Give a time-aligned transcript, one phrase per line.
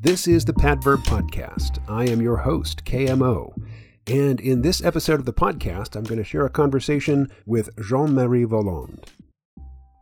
[0.00, 1.80] This is the Padverb Podcast.
[1.88, 3.52] I am your host, KMO.
[4.06, 8.14] And in this episode of the podcast, I'm going to share a conversation with Jean
[8.14, 9.08] Marie Volland.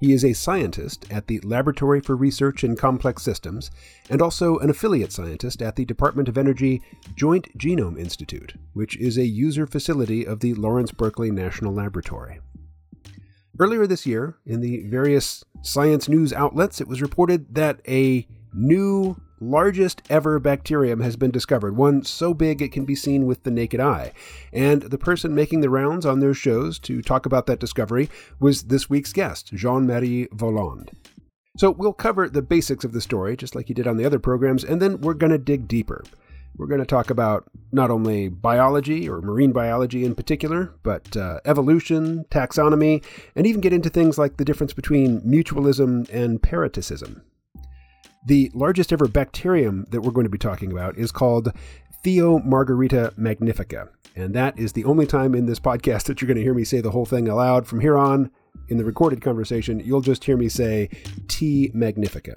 [0.03, 3.71] He is a scientist at the Laboratory for Research in Complex Systems
[4.11, 6.83] and also an affiliate scientist at the Department of Energy
[7.15, 12.41] Joint Genome Institute, which is a user facility of the Lawrence Berkeley National Laboratory.
[13.59, 19.17] Earlier this year, in the various science news outlets, it was reported that a new
[19.41, 23.51] largest ever bacterium has been discovered, one so big it can be seen with the
[23.51, 24.13] naked eye.
[24.53, 28.09] And the person making the rounds on those shows to talk about that discovery
[28.41, 30.91] was this week's guest, Jean Marie Volland.
[31.57, 34.19] So we'll cover the basics of the story, just like he did on the other
[34.19, 36.05] programs, and then we're going to dig deeper.
[36.57, 41.41] We're going to talk about not only biology or marine biology in particular, but uh,
[41.45, 47.23] evolution, taxonomy, and even get into things like the difference between mutualism and parasitism.
[48.27, 51.53] The largest ever bacterium that we're going to be talking about is called
[52.05, 53.89] Thiomargarita magnifica.
[54.17, 56.65] And that is the only time in this podcast that you're going to hear me
[56.65, 57.69] say the whole thing aloud.
[57.69, 58.33] From here on,
[58.69, 60.91] in the recorded conversation, you'll just hear me say
[61.29, 62.35] T magnifica.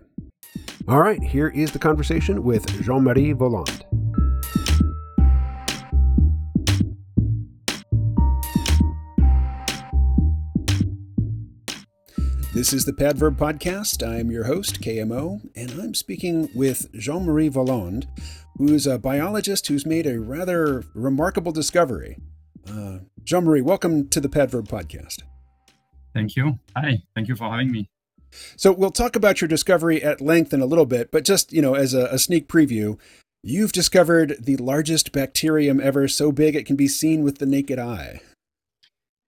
[0.88, 3.82] All right, here is the conversation with Jean Marie Volland.
[12.52, 14.06] This is the Padverb Podcast.
[14.06, 18.08] I'm your host, KMO, and I'm speaking with Jean Marie Volland,
[18.58, 22.18] who's a biologist who's made a rather remarkable discovery.
[22.68, 25.22] Uh, Jean Marie, welcome to the Padverb Podcast.
[26.16, 26.58] Thank you.
[26.76, 27.88] Hi, thank you for having me.
[28.58, 31.62] So, we'll talk about your discovery at length in a little bit, but just, you
[31.62, 32.98] know, as a, a sneak preview,
[33.44, 37.78] you've discovered the largest bacterium ever so big it can be seen with the naked
[37.78, 38.22] eye.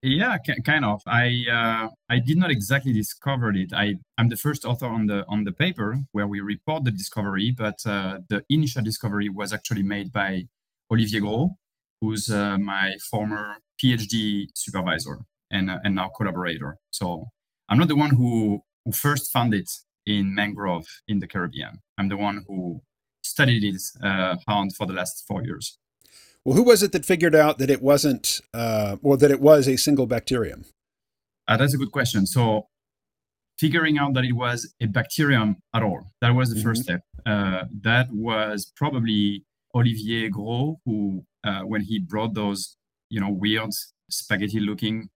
[0.03, 1.01] Yeah, kind of.
[1.05, 3.71] I uh, I did not exactly discover it.
[3.71, 7.51] I I'm the first author on the on the paper where we report the discovery,
[7.55, 10.47] but uh, the initial discovery was actually made by
[10.91, 11.51] Olivier Gros,
[12.01, 15.19] who's uh, my former PhD supervisor
[15.51, 16.77] and uh, and now collaborator.
[16.89, 17.27] So
[17.69, 19.69] I'm not the one who who first found it
[20.07, 21.77] in mangrove in the Caribbean.
[21.99, 22.81] I'm the one who
[23.23, 25.77] studied it uh, hard for the last four years.
[26.43, 29.67] Well, who was it that figured out that it wasn't, uh, or that it was
[29.67, 30.65] a single bacterium?
[31.47, 32.25] Uh, that's a good question.
[32.25, 32.67] So,
[33.59, 36.67] figuring out that it was a bacterium at all, that was the mm-hmm.
[36.67, 37.01] first step.
[37.25, 42.75] Uh, that was probably Olivier Gros, who, uh, when he brought those,
[43.09, 43.69] you know, weird
[44.09, 45.09] spaghetti-looking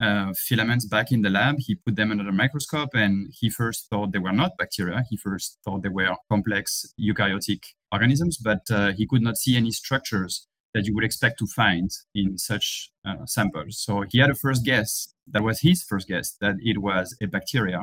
[0.00, 3.88] uh, filaments back in the lab, he put them under a microscope, and he first
[3.90, 5.04] thought they were not bacteria.
[5.10, 7.62] He first thought they were complex eukaryotic
[7.92, 11.90] organisms, but uh, he could not see any structures that you would expect to find
[12.14, 13.78] in such uh, samples.
[13.78, 17.26] So he had a first guess, that was his first guess, that it was a
[17.26, 17.80] bacteria.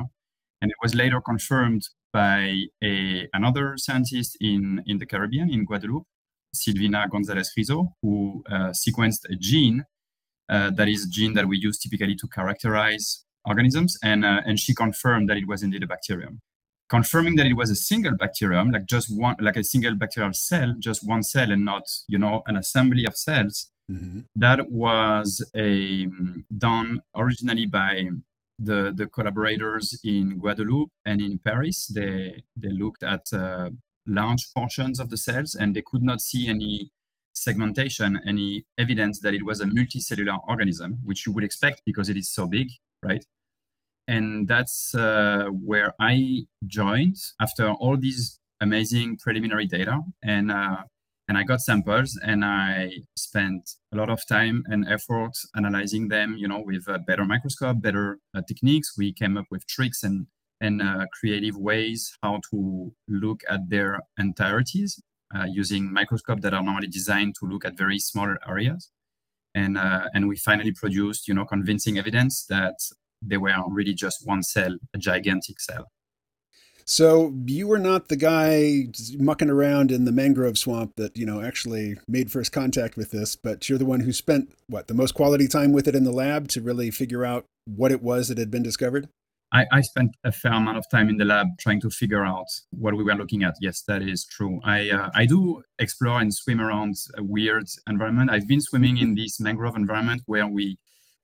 [0.60, 1.82] And it was later confirmed
[2.12, 6.06] by a, another scientist in, in the Caribbean, in Guadeloupe,
[6.54, 9.84] Silvina Gonzalez Rizzo, who uh, sequenced a gene
[10.48, 13.96] uh, that is a gene that we use typically to characterize organisms.
[14.02, 16.40] And, uh, and she confirmed that it was indeed a bacterium
[16.88, 20.74] confirming that it was a single bacterium, like just one, like a single bacterial cell,
[20.78, 23.70] just one cell, and not you know an assembly of cells.
[23.90, 24.20] Mm-hmm.
[24.36, 26.08] That was a
[26.56, 28.08] done originally by
[28.58, 31.86] the the collaborators in Guadeloupe and in Paris.
[31.86, 33.70] They they looked at uh,
[34.06, 36.90] large portions of the cells and they could not see any
[37.34, 42.16] segmentation, any evidence that it was a multicellular organism, which you would expect because it
[42.16, 42.68] is so big,
[43.02, 43.24] right?
[44.08, 50.82] And that's uh, where I joined after all these amazing preliminary data, and uh,
[51.28, 56.36] and I got samples, and I spent a lot of time and effort analyzing them.
[56.38, 58.96] You know, with a better microscope, better uh, techniques.
[58.96, 60.26] We came up with tricks and
[60.60, 65.00] and uh, creative ways how to look at their entireties
[65.34, 68.90] uh, using microscopes that are normally designed to look at very small areas
[69.54, 72.74] and uh, and we finally produced you know convincing evidence that
[73.22, 75.86] they were really just one cell, a gigantic cell.
[76.84, 78.86] So you were not the guy
[79.18, 83.36] mucking around in the mangrove swamp that you know actually made first contact with this,
[83.36, 86.12] but you're the one who spent what the most quality time with it in the
[86.12, 89.06] lab to really figure out what it was that had been discovered.
[89.52, 92.46] I, I spent a fair amount of time in the lab trying to figure out
[92.70, 93.56] what we were looking at.
[93.60, 94.58] Yes, that is true.
[94.64, 98.30] I uh, I do explore and swim around a weird environment.
[98.30, 100.78] I've been swimming in this mangrove environment where we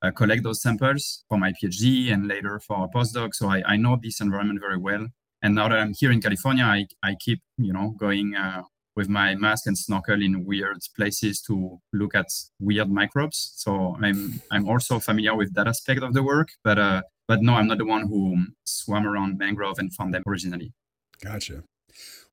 [0.05, 3.35] uh, collect those samples for my PhD and later for a postdoc.
[3.35, 5.06] So I, I, know this environment very well.
[5.43, 8.62] And now that I'm here in California, I, I keep, you know, going uh,
[8.97, 12.27] with my mask and snorkel in weird places to look at
[12.61, 13.53] weird microbes.
[13.56, 17.55] So I'm I'm also familiar with that aspect of the work, but uh, but no,
[17.55, 20.73] I'm not the one who swam around mangrove and found them originally.
[21.23, 21.65] Gotcha.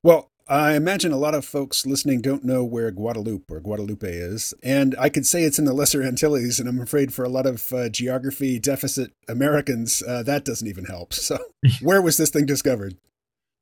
[0.02, 4.54] Well, I imagine a lot of folks listening don't know where Guadeloupe or Guadeloupe is.
[4.62, 7.46] And I could say it's in the Lesser Antilles, and I'm afraid for a lot
[7.46, 11.12] of uh, geography deficit Americans, uh, that doesn't even help.
[11.22, 11.38] So,
[11.82, 12.96] where was this thing discovered?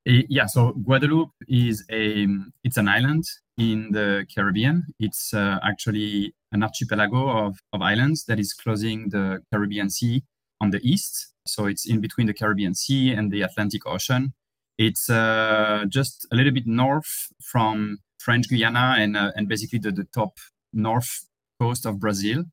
[0.07, 2.27] Yeah, so Guadeloupe is a
[2.65, 3.25] it's an island
[3.59, 4.87] in the Caribbean.
[4.99, 10.23] It's uh, actually an archipelago of, of islands that is closing the Caribbean Sea
[10.61, 11.35] on the east.
[11.47, 14.33] So it's in between the Caribbean Sea and the Atlantic Ocean.
[14.81, 19.93] It's uh, just a little bit north from French Guiana and uh, and basically the,
[19.93, 20.39] the top
[20.73, 21.27] north
[21.61, 22.45] coast of Brazil.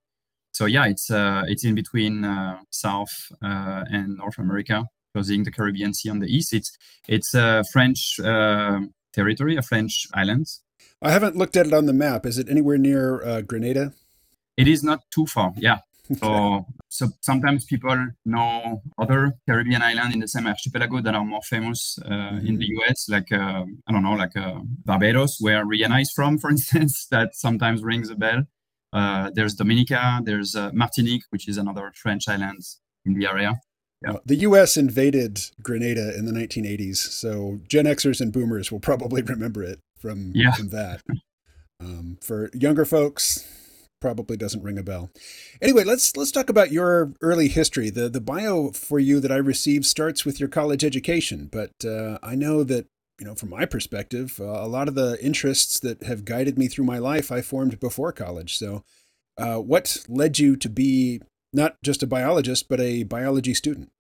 [0.52, 4.84] So yeah, it's uh, it's in between uh, South uh, and North America,
[5.14, 6.54] closing the Caribbean Sea on the east.
[6.54, 6.78] It's
[7.08, 8.82] it's a French uh,
[9.14, 10.48] territory, a French island.
[11.02, 12.26] I haven't looked at it on the map.
[12.26, 13.94] Is it anywhere near Grenada?
[14.58, 15.54] It is not too far.
[15.56, 15.78] Yeah,
[16.20, 21.42] so, so sometimes people know other Caribbean islands in the same archipelago that are more
[21.42, 22.48] famous uh, mm-hmm.
[22.48, 26.38] in the US, like uh, I don't know, like uh, Barbados, where Rihanna is from,
[26.38, 27.08] for instance.
[27.12, 28.44] that sometimes rings a bell.
[28.94, 32.62] Uh, there's Dominica, there's uh, Martinique, which is another French island
[33.06, 33.60] in the area.
[34.06, 34.18] Yeah.
[34.26, 34.78] The U.S.
[34.78, 40.32] invaded Grenada in the 1980s, so Gen Xers and Boomers will probably remember it from
[40.36, 40.54] yeah.
[40.54, 41.02] from that.
[41.80, 43.46] Um, for younger folks,
[44.00, 45.10] probably doesn't ring a bell.
[45.62, 47.90] Anyway, let's let's talk about your early history.
[47.90, 52.18] The the bio for you that I received starts with your college education, but uh,
[52.24, 52.88] I know that
[53.20, 56.68] you know from my perspective, uh, a lot of the interests that have guided me
[56.68, 58.58] through my life I formed before college.
[58.58, 58.84] So,
[59.38, 61.22] uh, what led you to be
[61.54, 63.92] not just a biologist but a biology student?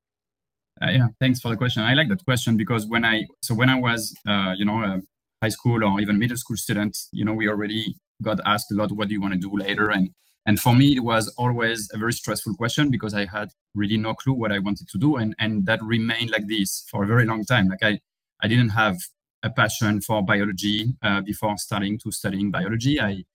[0.81, 1.81] Uh, yeah, thanks for the question.
[1.81, 5.01] I like that question because when I so when I was uh, you know a
[5.41, 8.91] high school or even middle school student, you know we already got asked a lot,
[8.91, 9.89] what do you want to do later?
[9.89, 10.09] And
[10.47, 14.13] and for me, it was always a very stressful question because I had really no
[14.13, 15.17] clue what I wanted to do.
[15.17, 17.67] And, and that remained like this for a very long time.
[17.67, 17.99] Like I,
[18.41, 18.95] I didn't have
[19.43, 22.97] a passion for biology uh, before starting to studying biology.
[22.97, 23.25] I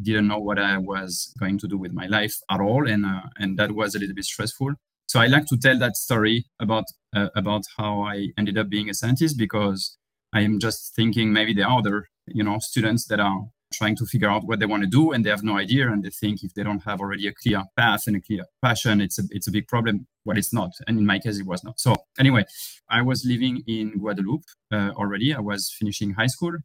[0.00, 2.88] didn't know what I was going to do with my life at all.
[2.88, 4.74] And, uh, and that was a little bit stressful.
[5.08, 6.84] So I like to tell that story about,
[7.16, 9.98] uh, about how I ended up being a scientist because
[10.32, 14.06] I am just thinking maybe there are other, you know, students that are trying to
[14.06, 16.42] figure out what they want to do and they have no idea and they think
[16.42, 19.48] if they don't have already a clear path and a clear passion it's a it's
[19.48, 20.06] a big problem.
[20.24, 21.78] Well it's not and in my case it was not.
[21.80, 22.44] So anyway
[22.88, 25.34] i was living in guadeloupe uh, already.
[25.34, 26.56] I was finishing high school.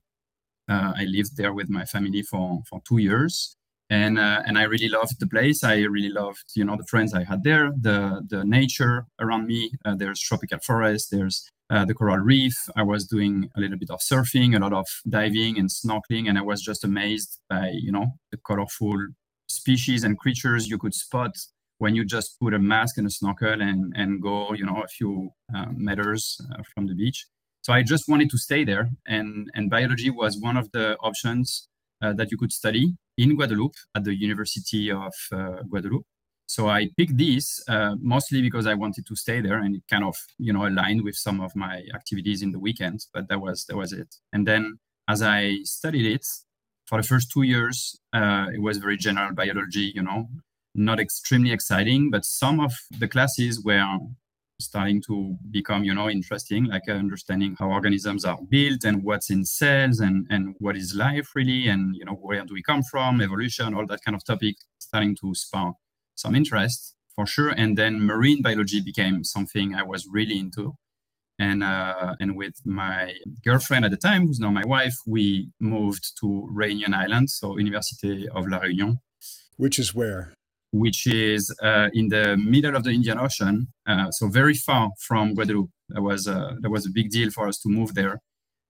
[0.68, 3.56] Uh, i lived there with my family for for two years
[3.90, 5.64] and uh, and i really loved the place.
[5.64, 9.72] I really loved you know the friends i had there the the nature around me.
[9.86, 12.56] Uh, there's tropical forest there's uh, the coral reef.
[12.76, 16.38] I was doing a little bit of surfing, a lot of diving and snorkeling, and
[16.38, 18.98] I was just amazed by you know the colorful
[19.48, 21.36] species and creatures you could spot
[21.78, 24.88] when you just put a mask and a snorkel and and go you know a
[24.88, 27.26] few uh, meters uh, from the beach.
[27.62, 31.68] So I just wanted to stay there, and and biology was one of the options
[32.02, 36.06] uh, that you could study in Guadeloupe at the University of uh, Guadeloupe.
[36.48, 40.04] So I picked this uh, mostly because I wanted to stay there, and it kind
[40.04, 43.10] of you know aligned with some of my activities in the weekends.
[43.14, 44.16] But that was that was it.
[44.34, 46.26] And then as I studied it
[46.86, 50.28] for the first two years, uh, it was very general biology, you know,
[50.76, 52.12] not extremely exciting.
[52.12, 53.98] But some of the classes were
[54.60, 59.30] starting to become you know interesting like uh, understanding how organisms are built and what's
[59.30, 62.82] in cells and and what is life really and you know where do we come
[62.84, 65.76] from evolution all that kind of topic starting to spark
[66.16, 67.50] some interest for sure.
[67.50, 70.76] And then marine biology became something I was really into.
[71.38, 76.18] And uh, and with my girlfriend at the time, who's now my wife, we moved
[76.22, 79.00] to Réunion Island, so Université of La Réunion.
[79.58, 80.34] Which is where?
[80.72, 85.34] Which is uh, in the middle of the Indian Ocean, uh, so very far from
[85.34, 85.72] Guadeloupe.
[85.90, 88.22] That was uh, that was a big deal for us to move there.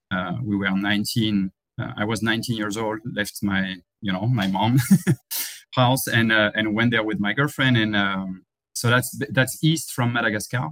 [0.09, 1.51] Uh, we were 19.
[1.79, 2.99] Uh, I was 19 years old.
[3.05, 4.79] Left my you know my mom
[5.75, 9.91] house and uh, and went there with my girlfriend and um, so that's that's east
[9.91, 10.69] from Madagascar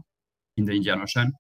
[0.58, 1.34] in the Indian Ocean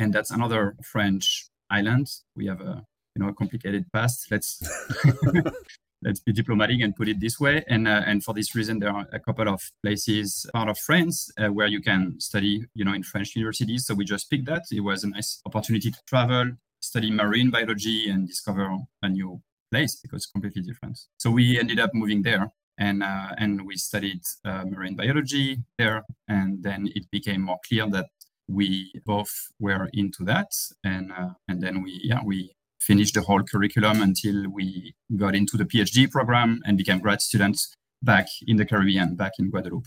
[0.00, 2.08] and that's another French island.
[2.34, 4.26] We have a you know a complicated past.
[4.30, 4.60] Let's
[6.02, 7.64] let's be diplomatic and put it this way.
[7.68, 11.30] And uh, and for this reason, there are a couple of places part of France
[11.38, 13.86] uh, where you can study, you know, in French universities.
[13.86, 14.64] So we just picked that.
[14.72, 19.96] It was a nice opportunity to travel, study marine biology, and discover a new place
[19.96, 20.98] because it's completely different.
[21.18, 26.02] So we ended up moving there and uh, and we studied uh, marine biology there,
[26.26, 28.06] and then it became more clear that
[28.48, 30.48] we both were into that,
[30.82, 35.56] and uh, and then we yeah we finished the whole curriculum until we got into
[35.58, 39.86] the PhD program and became grad students back in the Caribbean, back in Guadeloupe.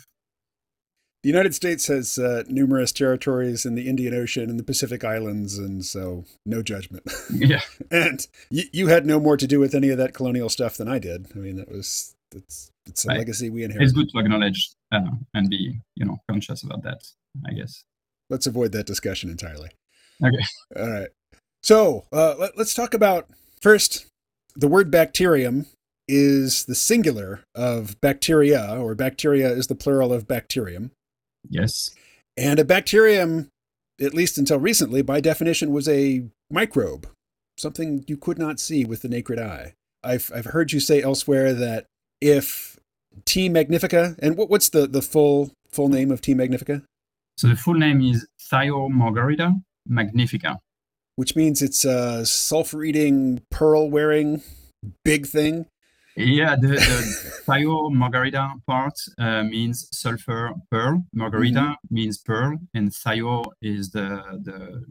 [1.24, 5.58] The United States has uh, numerous territories in the Indian Ocean and the Pacific Islands,
[5.58, 7.10] and so no judgment.
[7.34, 7.62] Yeah.
[7.92, 10.88] and you, you had no more to do with any of that colonial stuff than
[10.88, 11.28] I did.
[11.34, 13.18] I mean, that was it's it's a right.
[13.20, 13.84] legacy we inherit.
[13.84, 15.02] It's good to acknowledge uh,
[15.34, 17.04] and be you know conscious about that.
[17.48, 17.84] I guess.
[18.30, 19.70] Let's avoid that discussion entirely.
[20.24, 20.44] Okay.
[20.76, 21.10] All right.
[21.62, 23.28] So uh, let, let's talk about
[23.62, 24.06] first
[24.56, 25.66] the word bacterium
[26.08, 30.92] is the singular of bacteria, or bacteria is the plural of bacterium.
[31.50, 31.92] Yes.
[32.38, 33.50] And a bacterium,
[34.02, 37.08] at least until recently, by definition, was a microbe,
[37.58, 39.74] something you could not see with the naked eye.
[40.04, 41.86] I've, I've heard you say elsewhere that
[42.20, 42.73] if
[43.26, 43.50] T.
[43.50, 46.34] magnifica, and what, what's the, the full full name of T.
[46.34, 46.84] magnifica?
[47.38, 50.60] So the full name is Thiomargarita magnifica.
[51.16, 54.42] Which means it's a sulfur eating, pearl wearing
[55.04, 55.68] big thing.
[56.16, 61.06] Yeah, the, the Thiomargarita part uh, means sulfur pearl.
[61.14, 61.94] Margarita mm-hmm.
[61.94, 64.84] means pearl, and thio is the, the,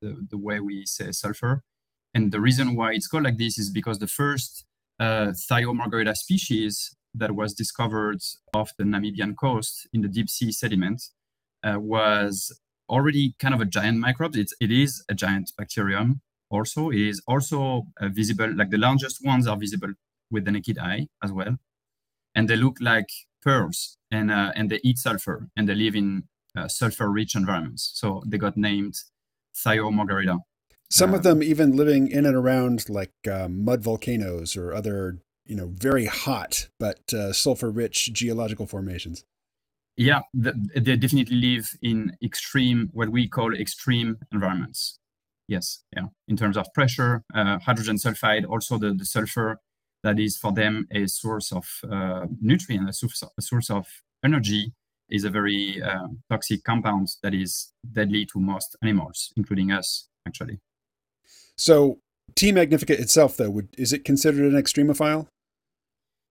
[0.00, 1.62] the the way we say sulfur.
[2.14, 4.64] And the reason why it's called like this is because the first
[4.98, 8.20] uh, Thiomargarita species that was discovered
[8.54, 11.02] off the Namibian coast in the deep sea sediment
[11.64, 12.58] uh, was
[12.88, 14.36] already kind of a giant microbe.
[14.36, 16.20] It's, it is a giant bacterium
[16.50, 16.90] also.
[16.90, 19.94] It is also uh, visible, like the largest ones are visible
[20.30, 21.56] with the naked eye as well.
[22.34, 23.08] And they look like
[23.42, 26.24] pearls and, uh, and they eat sulfur and they live in
[26.56, 27.92] uh, sulfur rich environments.
[27.94, 28.94] So they got named
[29.54, 30.38] Thiomargarita.
[30.90, 35.18] Some of uh, them even living in and around like uh, mud volcanoes or other,
[35.46, 39.24] you know, very hot but uh, sulfur rich geological formations.
[39.96, 44.98] Yeah, the, they definitely live in extreme, what we call extreme environments.
[45.48, 46.06] Yes, yeah.
[46.28, 49.60] In terms of pressure, uh, hydrogen sulfide, also the, the sulfur
[50.02, 53.86] that is for them a source of uh, nutrient, a source, a source of
[54.24, 54.74] energy,
[55.08, 60.58] is a very uh, toxic compound that is deadly to most animals, including us, actually.
[61.56, 62.00] So,
[62.34, 62.52] T.
[62.52, 65.28] magnifica itself, though, would, is it considered an extremophile?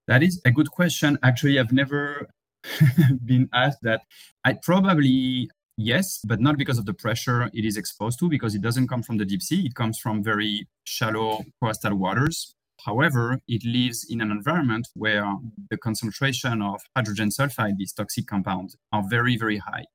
[0.08, 1.18] That is a good question.
[1.24, 2.28] Actually, I've never
[3.26, 4.02] been asked that.
[4.44, 8.62] I probably yes, but not because of the pressure it is exposed to, because it
[8.62, 9.66] doesn't come from the deep sea.
[9.66, 12.56] It comes from very shallow coastal waters.
[12.86, 15.26] However, it lives in an environment where
[15.70, 19.86] the concentration of hydrogen sulfide, these toxic compounds, are very, very high.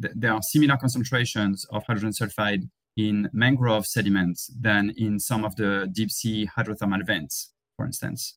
[0.00, 5.88] There are similar concentrations of hydrogen sulfide in mangrove sediments than in some of the
[5.92, 8.36] deep sea hydrothermal vents, for instance.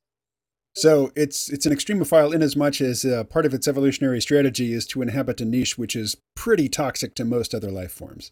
[0.77, 4.73] So it's it's an extremophile in as much as uh, part of its evolutionary strategy
[4.73, 8.31] is to inhabit a niche which is pretty toxic to most other life forms.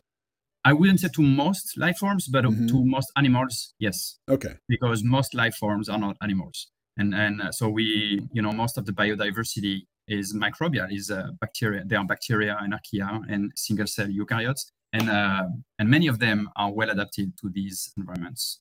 [0.63, 2.67] I wouldn't say to most life forms, but mm-hmm.
[2.67, 4.19] to most animals, yes.
[4.29, 4.55] Okay.
[4.67, 8.77] Because most life forms are not animals, and and uh, so we, you know, most
[8.77, 11.83] of the biodiversity is microbial, is uh, bacteria.
[11.83, 15.45] There are bacteria and archaea and single cell eukaryotes, and uh,
[15.79, 18.59] and many of them are well adapted to these environments.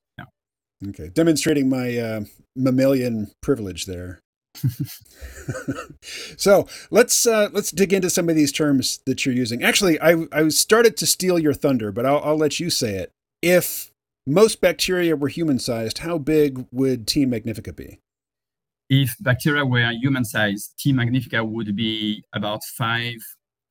[0.89, 2.21] Okay, demonstrating my uh,
[2.57, 4.21] mammalian privilege there.
[6.37, 9.63] so let's uh, let's dig into some of these terms that you're using.
[9.63, 13.11] Actually, I I started to steal your thunder, but I'll I'll let you say it.
[13.43, 13.91] If
[14.27, 17.27] most bacteria were human-sized, how big would T.
[17.27, 17.99] magnifica be?
[18.89, 20.93] If bacteria were human-sized, T.
[20.93, 23.17] magnifica would be about five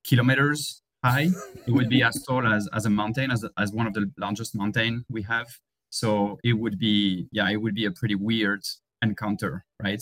[0.04, 1.30] kilometers high.
[1.68, 4.56] it would be as tall as, as a mountain, as, as one of the largest
[4.56, 5.48] mountain we have.
[5.94, 8.64] So it would be, yeah, it would be a pretty weird
[9.04, 10.02] encounter, right?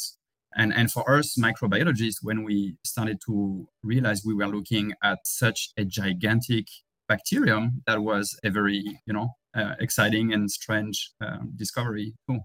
[0.56, 5.72] And and for us microbiologists, when we started to realize we were looking at such
[5.76, 6.68] a gigantic
[7.10, 12.40] bacterium, that was a very, you know, uh, exciting and strange um, discovery too.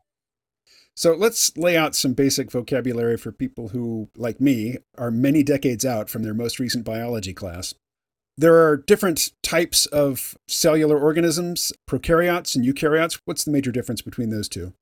[0.97, 5.85] So let's lay out some basic vocabulary for people who, like me, are many decades
[5.85, 7.75] out from their most recent biology class.
[8.39, 13.21] There are different types of cellular organisms, prokaryotes and eukaryotes.
[13.25, 14.75] What's the major difference between those two?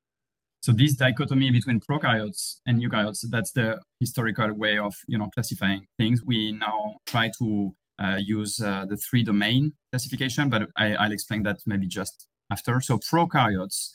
[0.60, 5.86] So this dichotomy between prokaryotes and eukaryotes, that's the historical way of you know classifying
[5.98, 6.24] things.
[6.24, 11.44] We now try to uh, use uh, the three domain classification, but I, will explain
[11.44, 12.80] that maybe just after.
[12.80, 13.90] So prokaryotes,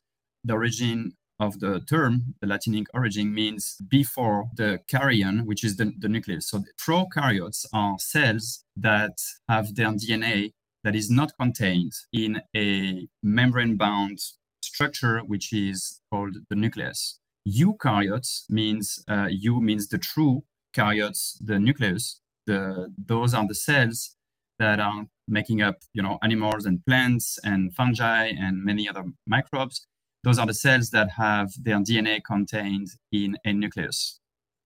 [0.45, 5.93] the origin of the term, the Latinic origin means before the karyon, which is the,
[5.97, 6.49] the nucleus.
[6.49, 9.17] So prokaryotes are cells that
[9.47, 10.51] have their DNA
[10.83, 14.19] that is not contained in a membrane bound
[14.61, 17.19] structure, which is called the nucleus.
[17.47, 20.43] Eukaryotes means, uh, eu means the true
[20.75, 22.21] karyotes, the nucleus.
[22.45, 24.15] The, those are the cells
[24.57, 29.87] that are making up, you know, animals and plants and fungi and many other microbes
[30.23, 34.19] those are the cells that have their DNA contained in a nucleus.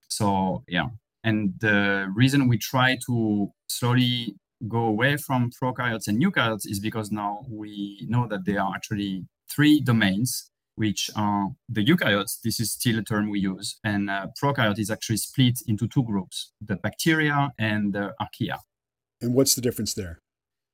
[0.07, 0.87] So yeah,
[1.23, 4.35] And the reason we try to slowly
[4.67, 9.25] go away from prokaryotes and eukaryotes is because now we know that there are actually
[9.49, 12.41] three domains, which are the eukaryotes.
[12.43, 13.79] This is still a term we use.
[13.83, 18.59] And uh, prokaryote is actually split into two groups, the bacteria and the archaea.
[19.21, 20.19] And what's the difference there?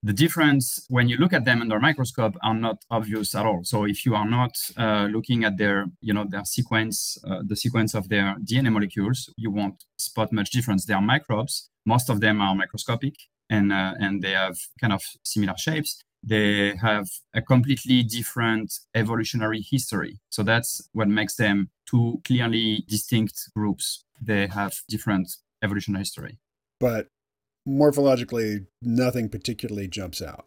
[0.01, 3.61] The difference when you look at them under microscope are not obvious at all.
[3.63, 7.55] So if you are not uh, looking at their, you know, their sequence, uh, the
[7.55, 10.85] sequence of their DNA molecules, you won't spot much difference.
[10.85, 11.69] They are microbes.
[11.85, 13.15] Most of them are microscopic
[13.49, 16.01] and uh, and they have kind of similar shapes.
[16.23, 20.19] They have a completely different evolutionary history.
[20.29, 24.03] So that's what makes them two clearly distinct groups.
[24.21, 25.29] They have different
[25.63, 26.37] evolutionary history.
[26.79, 27.07] But
[27.69, 30.45] morphologically, nothing particularly jumps out.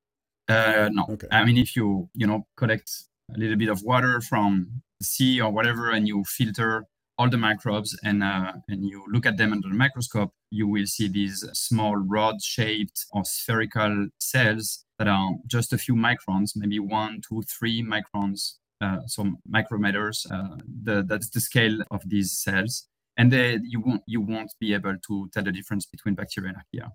[0.48, 1.06] Uh, no.
[1.08, 1.28] Okay.
[1.30, 2.90] I mean, if you you know collect
[3.34, 6.84] a little bit of water from the sea or whatever, and you filter
[7.18, 10.86] all the microbes and uh, and you look at them under the microscope, you will
[10.86, 17.20] see these small rod-shaped or spherical cells that are just a few microns, maybe one,
[17.26, 20.30] two, three microns, uh, so micrometers.
[20.30, 24.74] Uh, the, that's the scale of these cells, and they, you won't you won't be
[24.74, 26.90] able to tell the difference between bacteria and archaea.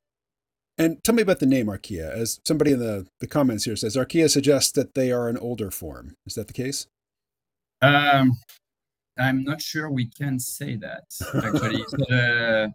[0.77, 2.11] And tell me about the name archaea.
[2.11, 5.71] As somebody in the, the comments here says, archaea suggests that they are an older
[5.71, 6.15] form.
[6.25, 6.87] Is that the case?
[7.81, 8.37] Um,
[9.17, 11.03] I'm not sure we can say that
[11.35, 11.83] actually.
[12.11, 12.67] uh,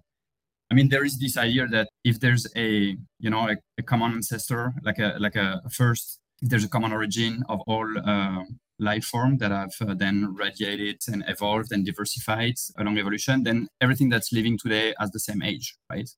[0.71, 4.13] I mean, there is this idea that if there's a you know a, a common
[4.13, 8.45] ancestor, like a like a first, if there's a common origin of all uh,
[8.79, 14.09] life form that have uh, then radiated and evolved and diversified along evolution, then everything
[14.09, 16.09] that's living today has the same age, right?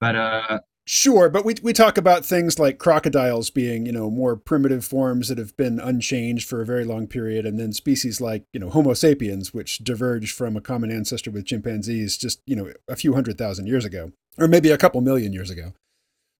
[0.00, 4.36] But uh, Sure, but we we talk about things like crocodiles being, you know, more
[4.36, 8.44] primitive forms that have been unchanged for a very long period, and then species like,
[8.54, 12.72] you know, Homo sapiens, which diverged from a common ancestor with chimpanzees just, you know,
[12.88, 15.74] a few hundred thousand years ago, or maybe a couple million years ago.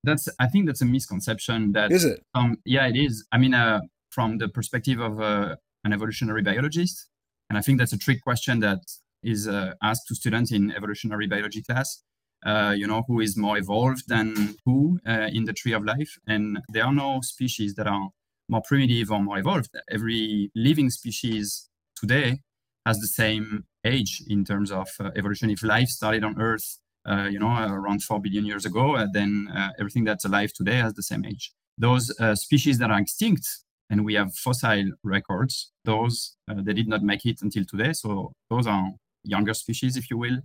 [0.03, 1.73] That's I think that's a misconception.
[1.73, 2.23] That is it?
[2.35, 3.27] Um, yeah, it is.
[3.31, 7.07] I mean, uh, from the perspective of uh, an evolutionary biologist,
[7.51, 8.79] and I think that's a trick question that
[9.23, 12.03] is uh, asked to students in evolutionary biology class
[12.47, 16.19] uh, you know, who is more evolved than who uh, in the tree of life.
[16.27, 18.09] And there are no species that are
[18.49, 19.71] more primitive or more evolved.
[19.91, 22.41] Every living species today
[22.87, 25.51] has the same age in terms of uh, evolution.
[25.51, 29.49] If life started on Earth, uh, you know, around four billion years ago, uh, then
[29.79, 31.53] everything that's alive today has the same age.
[31.77, 33.47] Those species that are extinct,
[33.91, 37.93] and we have fossil records, those they did not make it until today.
[37.93, 38.91] So those are
[39.23, 40.39] younger species, if you will,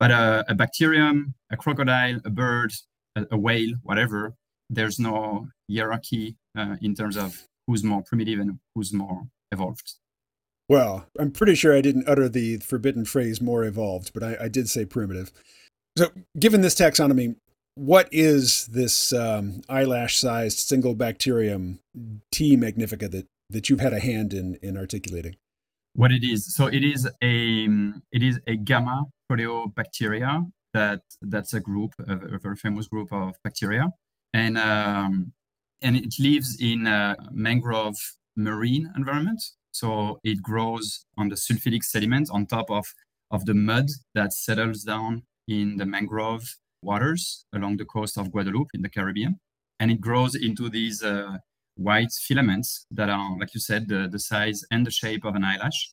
[0.00, 2.72] but a, a bacterium, a crocodile, a bird,
[3.14, 4.34] a, a, whale, whatever,
[4.70, 9.94] there's no hierarchy uh, in terms of who's more primitive and who's more evolved.
[10.68, 14.48] Well, I'm pretty sure I didn't utter the forbidden phrase more evolved, but I, I
[14.48, 15.32] did say primitive.
[15.98, 16.08] So,
[16.38, 17.36] given this taxonomy,
[17.74, 21.80] what is this um, eyelash sized single bacterium
[22.32, 22.56] T.
[22.56, 25.36] magnifica that, that you've had a hand in, in articulating?
[25.94, 26.54] What it is.
[26.54, 27.64] So, it is a,
[28.12, 30.50] it is a gamma proteobacteria.
[30.72, 33.88] That that's a group, a, a very famous group of bacteria,
[34.32, 35.32] and um,
[35.82, 37.96] and it lives in a mangrove
[38.36, 39.42] marine environment.
[39.72, 42.86] So it grows on the sulfidic sediment on top of
[43.30, 48.70] of the mud that settles down in the mangrove waters along the coast of Guadeloupe
[48.74, 49.40] in the Caribbean,
[49.80, 51.36] and it grows into these uh,
[51.76, 55.44] white filaments that are, like you said, the, the size and the shape of an
[55.44, 55.92] eyelash.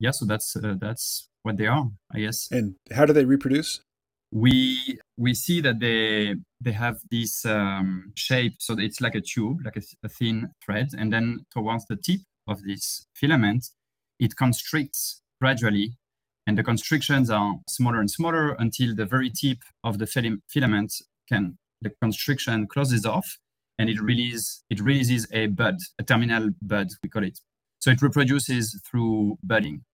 [0.00, 2.48] Yeah, so that's uh, that's what they are, I guess.
[2.50, 3.80] And how do they reproduce?
[4.30, 9.58] We we see that they they have this um, shape, so it's like a tube,
[9.64, 13.70] like a, a thin thread, and then towards the tip of this filament,
[14.20, 15.96] it constricts gradually,
[16.46, 20.92] and the constrictions are smaller and smaller until the very tip of the filament
[21.26, 23.38] can the constriction closes off,
[23.78, 27.38] and it releases it releases a bud, a terminal bud, we call it.
[27.80, 29.84] So it reproduces through budding.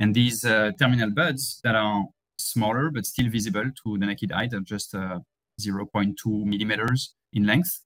[0.00, 2.06] And these uh, terminal buds that are
[2.38, 5.20] smaller but still visible to the naked eye, they're just uh,
[5.60, 7.82] 0.2 millimeters in length.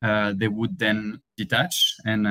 [0.00, 2.28] Uh, they would then detach and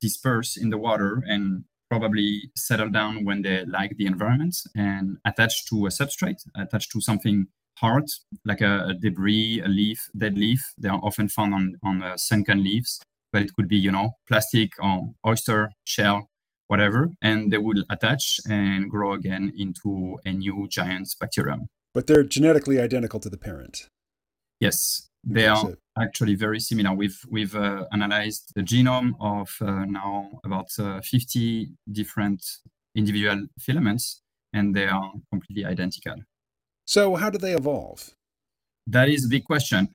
[0.00, 5.66] disperse in the water and probably settle down when they like the environment and attach
[5.66, 8.04] to a substrate, attach to something hard,
[8.44, 10.62] like a, a debris, a leaf, dead leaf.
[10.78, 13.00] They are often found on, on uh, sunken leaves,
[13.32, 16.29] but it could be, you know, plastic or oyster shell
[16.70, 21.66] whatever, and they will attach and grow again into a new giant bacterium.
[21.92, 23.88] But they're genetically identical to the parent.
[24.60, 26.94] Yes, they are actually very similar.
[26.94, 32.40] We've we've uh, analyzed the genome of uh, now about uh, 50 different
[32.94, 36.18] individual filaments, and they are completely identical.
[36.84, 38.10] So, how do they evolve?
[38.86, 39.88] That is a big question.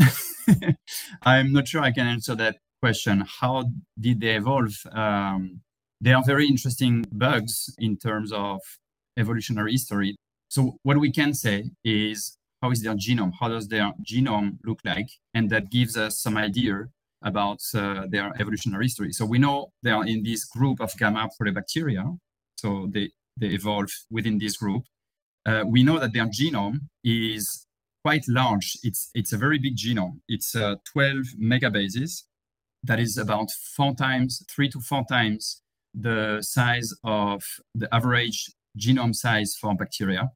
[1.21, 3.23] I'm not sure I can answer that question.
[3.39, 3.65] How
[3.97, 4.75] did they evolve?
[4.91, 5.61] Um,
[6.01, 8.61] they are very interesting bugs in terms of
[9.17, 10.15] evolutionary history.
[10.49, 13.33] So, what we can say is how is their genome?
[13.39, 15.07] How does their genome look like?
[15.33, 16.85] And that gives us some idea
[17.23, 19.11] about uh, their evolutionary history.
[19.13, 22.17] So, we know they are in this group of gamma proteobacteria.
[22.57, 24.83] So, they, they evolve within this group.
[25.45, 27.67] Uh, we know that their genome is
[28.03, 28.77] quite large.
[28.83, 30.19] It's, it's a very big genome.
[30.27, 32.23] It's uh, 12 megabases.
[32.83, 35.63] That is about four times, three to four times
[35.99, 40.29] the size of the average genome size for bacteria.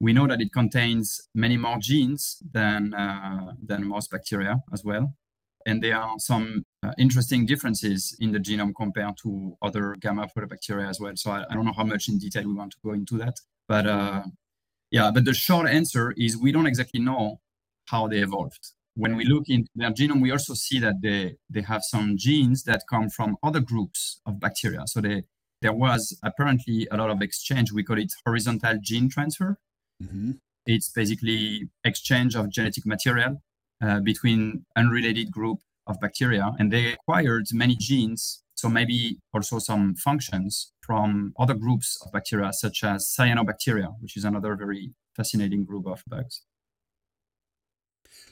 [0.00, 5.14] We know that it contains many more genes than, uh, than most bacteria as well.
[5.64, 10.88] And there are some uh, interesting differences in the genome compared to other gamma proteobacteria
[10.88, 11.14] as well.
[11.16, 13.34] So I, I, don't know how much in detail we want to go into that.
[13.66, 14.22] But uh,
[14.90, 17.40] yeah, but the short answer is we don't exactly know
[17.86, 18.72] how they evolved.
[18.96, 22.64] When we look into their genome, we also see that they, they have some genes
[22.64, 24.84] that come from other groups of bacteria.
[24.86, 25.24] So they,
[25.60, 27.72] there was apparently a lot of exchange.
[27.72, 29.58] We call it horizontal gene transfer.
[30.02, 30.32] Mm-hmm.
[30.64, 33.42] It's basically exchange of genetic material
[33.82, 38.42] uh, between unrelated group of bacteria, and they acquired many genes.
[38.54, 44.24] So maybe also some functions from other groups of bacteria, such as cyanobacteria, which is
[44.24, 46.42] another very fascinating group of bugs.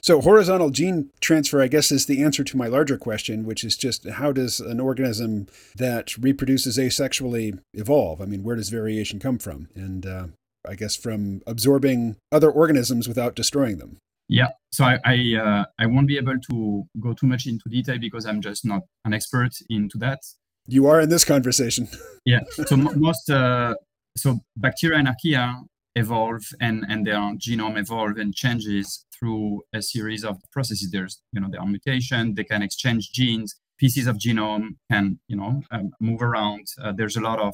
[0.05, 3.75] So, horizontal gene transfer, I guess, is the answer to my larger question, which is
[3.75, 8.21] just how does an organism that reproduces asexually evolve?
[8.21, 9.67] I mean, where does variation come from?
[9.73, 10.27] And uh,
[10.63, 13.97] I guess from absorbing other organisms without destroying them.
[14.29, 17.97] Yeah, so I I, uh, I won't be able to go too much into detail
[17.97, 20.19] because I'm just not an expert into that.
[20.67, 21.87] You are in this conversation.
[22.25, 22.41] yeah.
[22.67, 23.73] So most uh,
[24.15, 25.63] so bacteria and archaea
[25.95, 30.91] evolve and and their genome evolve and changes through a series of processes.
[30.91, 32.35] There's you know there are mutation.
[32.35, 33.55] They can exchange genes.
[33.77, 36.67] Pieces of genome can you know um, move around.
[36.81, 37.53] Uh, there's a lot of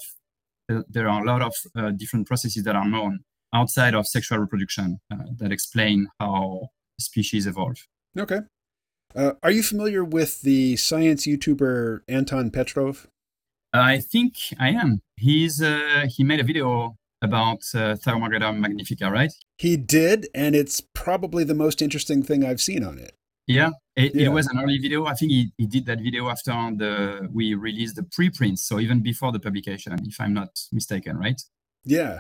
[0.88, 3.19] there are a lot of uh, different processes that are known
[3.54, 6.67] outside of sexual reproduction uh, that explain how
[6.99, 7.77] species evolve.
[8.17, 8.39] Okay.
[9.15, 13.08] Uh, are you familiar with the science YouTuber Anton Petrov?
[13.73, 15.01] I think I am.
[15.17, 17.95] He's uh, he made a video about uh,
[18.53, 19.31] magnifica, right?
[19.57, 23.15] He did, and it's probably the most interesting thing I've seen on it.
[23.47, 24.27] Yeah, it, yeah.
[24.27, 25.05] it, was an early video.
[25.05, 29.01] I think he, he did that video after the we released the preprints, so even
[29.01, 31.41] before the publication, if I'm not mistaken, right?
[31.84, 32.19] Yeah.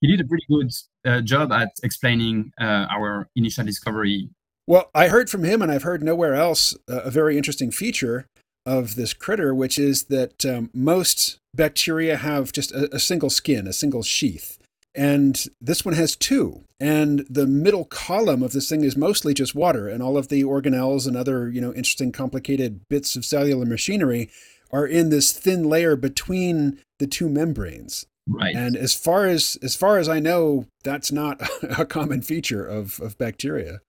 [0.00, 0.70] He did a pretty good
[1.06, 4.28] uh, job at explaining uh, our initial discovery.
[4.66, 8.26] Well, I heard from him, and I've heard nowhere else uh, a very interesting feature
[8.66, 13.66] of this critter, which is that um, most bacteria have just a, a single skin,
[13.66, 14.58] a single sheath.
[14.94, 16.64] And this one has two.
[16.80, 20.42] And the middle column of this thing is mostly just water, and all of the
[20.42, 24.30] organelles and other, you know, interesting, complicated bits of cellular machinery
[24.72, 28.06] are in this thin layer between the two membranes.
[28.28, 28.56] Right.
[28.56, 31.40] And as far as as far as I know, that's not
[31.78, 33.80] a common feature of, of bacteria.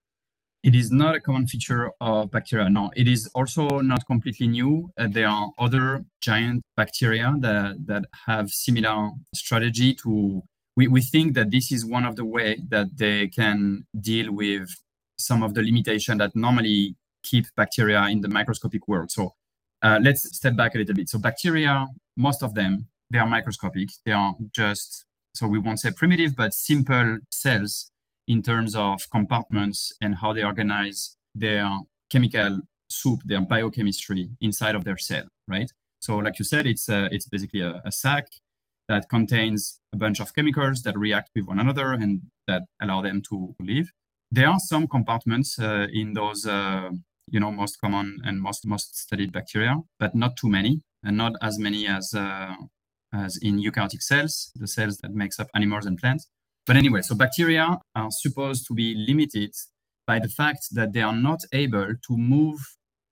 [0.63, 2.69] It is not a common feature of bacteria.
[2.69, 4.91] No, it is also not completely new.
[4.97, 10.43] Uh, there are other giant bacteria that, that have similar strategy to
[10.77, 14.69] we, we think that this is one of the way that they can deal with
[15.17, 19.11] some of the limitation that normally keep bacteria in the microscopic world.
[19.11, 19.33] So
[19.81, 21.09] uh, let's step back a little bit.
[21.09, 23.89] So bacteria, most of them, they are microscopic.
[24.05, 27.91] They are just, so we won't say primitive, but simple cells
[28.27, 31.69] in terms of compartments and how they organize their
[32.09, 32.59] chemical
[32.89, 35.71] soup, their biochemistry inside of their cell, right?
[35.99, 38.27] So like you said, it's, a, it's basically a, a sac
[38.87, 43.21] that contains a bunch of chemicals that react with one another and that allow them
[43.29, 43.91] to live.
[44.31, 46.89] There are some compartments uh, in those, uh,
[47.27, 51.33] you know, most common and most most studied bacteria, but not too many, and not
[51.41, 52.55] as many as uh,
[53.13, 56.27] as in eukaryotic cells, the cells that makes up animals and plants.
[56.67, 59.55] But anyway, so bacteria are supposed to be limited
[60.05, 62.59] by the fact that they are not able to move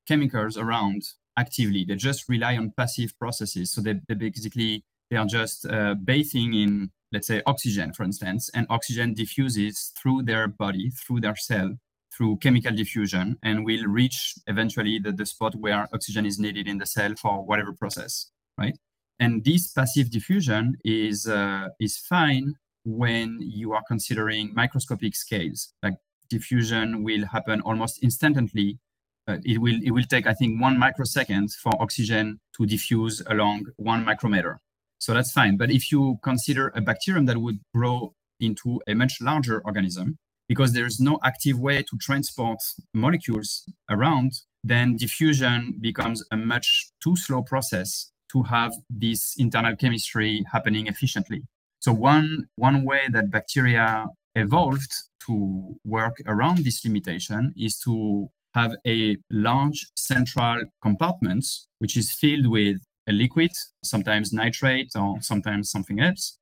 [0.06, 1.04] chemicals around
[1.38, 1.86] actively.
[1.86, 3.72] They just rely on passive processes.
[3.72, 8.50] So they, they basically they are just uh, bathing in, let's say, oxygen, for instance,
[8.54, 11.76] and oxygen diffuses through their body, through their cell,
[12.16, 16.78] through chemical diffusion, and will reach eventually the, the spot where oxygen is needed in
[16.78, 18.78] the cell for whatever process, right?
[19.20, 25.74] And this passive diffusion is uh, is fine when you are considering microscopic scales.
[25.84, 25.96] Like
[26.30, 28.80] diffusion will happen almost instantly.
[29.28, 33.66] Uh, it will it will take I think one microsecond for oxygen to diffuse along
[33.78, 34.60] one micrometer.
[35.00, 35.58] So that's fine.
[35.58, 40.18] But if you consider a bacterium that would grow into a much larger organism,
[40.48, 42.60] because there's no active way to transport
[42.94, 44.32] molecules around,
[44.64, 51.44] then diffusion becomes a much too slow process to have this internal chemistry happening efficiently.
[51.86, 54.92] So one one way that bacteria evolved
[55.28, 61.46] to work around this limitation is to have a large central compartment
[61.78, 63.52] which is filled with a liquid,
[63.84, 66.40] sometimes nitrate or sometimes something else,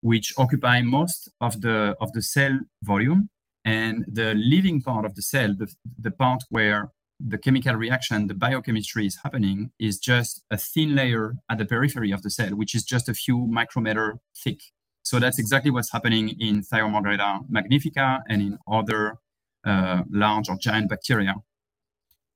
[0.00, 3.28] which occupy most of the of the cell volume.
[3.64, 6.90] And the living part of the cell, the, the part where
[7.26, 12.10] the chemical reaction, the biochemistry is happening, is just a thin layer at the periphery
[12.10, 14.60] of the cell, which is just a few micrometer thick.
[15.02, 19.18] So that's exactly what's happening in Thiomargarita magnifica and in other
[19.64, 21.34] uh, large or giant bacteria.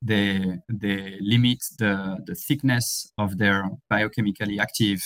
[0.02, 5.00] They, they limit the, the thickness of their biochemically active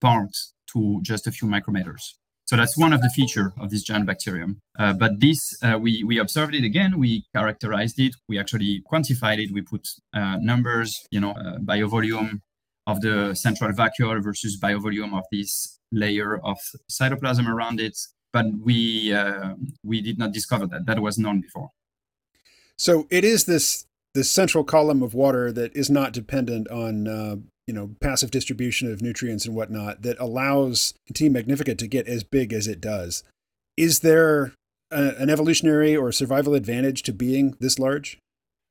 [0.00, 0.36] part
[0.72, 2.14] to just a few micrometers.
[2.48, 4.62] So that's one of the feature of this giant bacterium.
[4.78, 9.36] Uh, but this, uh, we, we observed it again, we characterized it, we actually quantified
[9.36, 12.40] it, we put uh, numbers, you know, uh, biovolume
[12.86, 16.56] of the central vacuole versus biovolume of this layer of
[16.90, 17.98] cytoplasm around it.
[18.32, 19.52] But we, uh,
[19.84, 20.86] we did not discover that.
[20.86, 21.68] That was known before.
[22.78, 23.84] So it is this
[24.14, 27.36] this central column of water that is not dependent on uh,
[27.68, 32.24] you know passive distribution of nutrients and whatnot that allows T magnifica to get as
[32.24, 33.22] big as it does.
[33.76, 34.54] Is there
[34.90, 38.18] a, an evolutionary or survival advantage to being this large?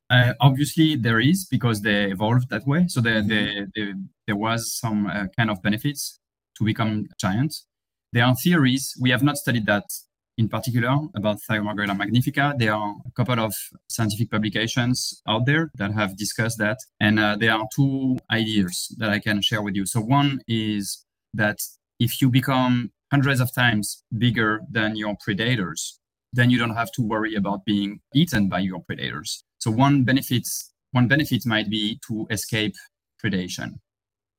[0.10, 2.88] Uh, obviously, there is because they evolved that way.
[2.88, 3.65] So there, mm-hmm.
[3.75, 3.93] there,
[4.25, 6.19] there was some uh, kind of benefits
[6.57, 7.65] to become giants.
[8.13, 8.95] There are theories.
[8.99, 9.83] We have not studied that
[10.38, 12.54] in particular about Thiomargarita magnifica.
[12.58, 13.56] There are a couple of
[13.89, 16.78] scientific publications out there that have discussed that.
[17.00, 19.86] And uh, there are two ideas that I can share with you.
[19.86, 21.58] So, one is that
[22.00, 26.00] if you become hundreds of times bigger than your predators,
[26.34, 29.43] then you don't have to worry about being eaten by your predators.
[29.58, 32.76] So, one benefits one benefit might be to escape
[33.23, 33.80] predation.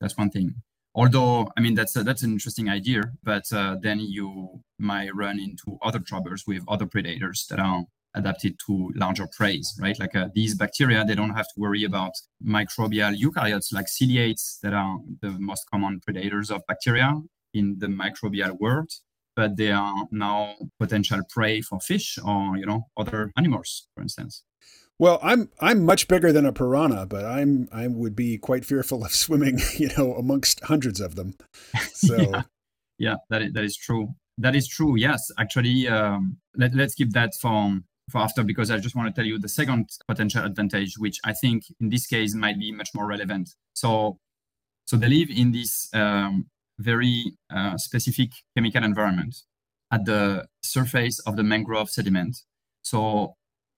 [0.00, 0.54] That's one thing
[0.98, 4.28] although i mean that's a, that's an interesting idea but uh, then you
[4.78, 7.84] might run into other troubles with other predators that are
[8.14, 9.98] adapted to larger prey right?
[10.00, 14.74] Like uh, these bacteria they don't have to worry about microbial eukaryotes like ciliates that
[14.74, 17.10] are the most common predators of bacteria
[17.54, 18.90] in the microbial world
[19.36, 24.42] but they are now potential prey for fish or you know other animals for instance
[24.98, 29.04] well, I'm I'm much bigger than a piranha, but I'm I would be quite fearful
[29.04, 31.34] of swimming, you know, amongst hundreds of them.
[31.94, 32.42] So yeah,
[32.98, 34.14] yeah that is, that is true.
[34.38, 34.96] That is true.
[34.96, 37.80] Yes, actually, um, let, let's keep that for
[38.10, 41.32] for after because I just want to tell you the second potential advantage, which I
[41.32, 43.50] think in this case might be much more relevant.
[43.74, 44.18] So,
[44.86, 46.46] so they live in this um,
[46.78, 49.36] very uh, specific chemical environment
[49.92, 52.38] at the surface of the mangrove sediment.
[52.82, 53.34] So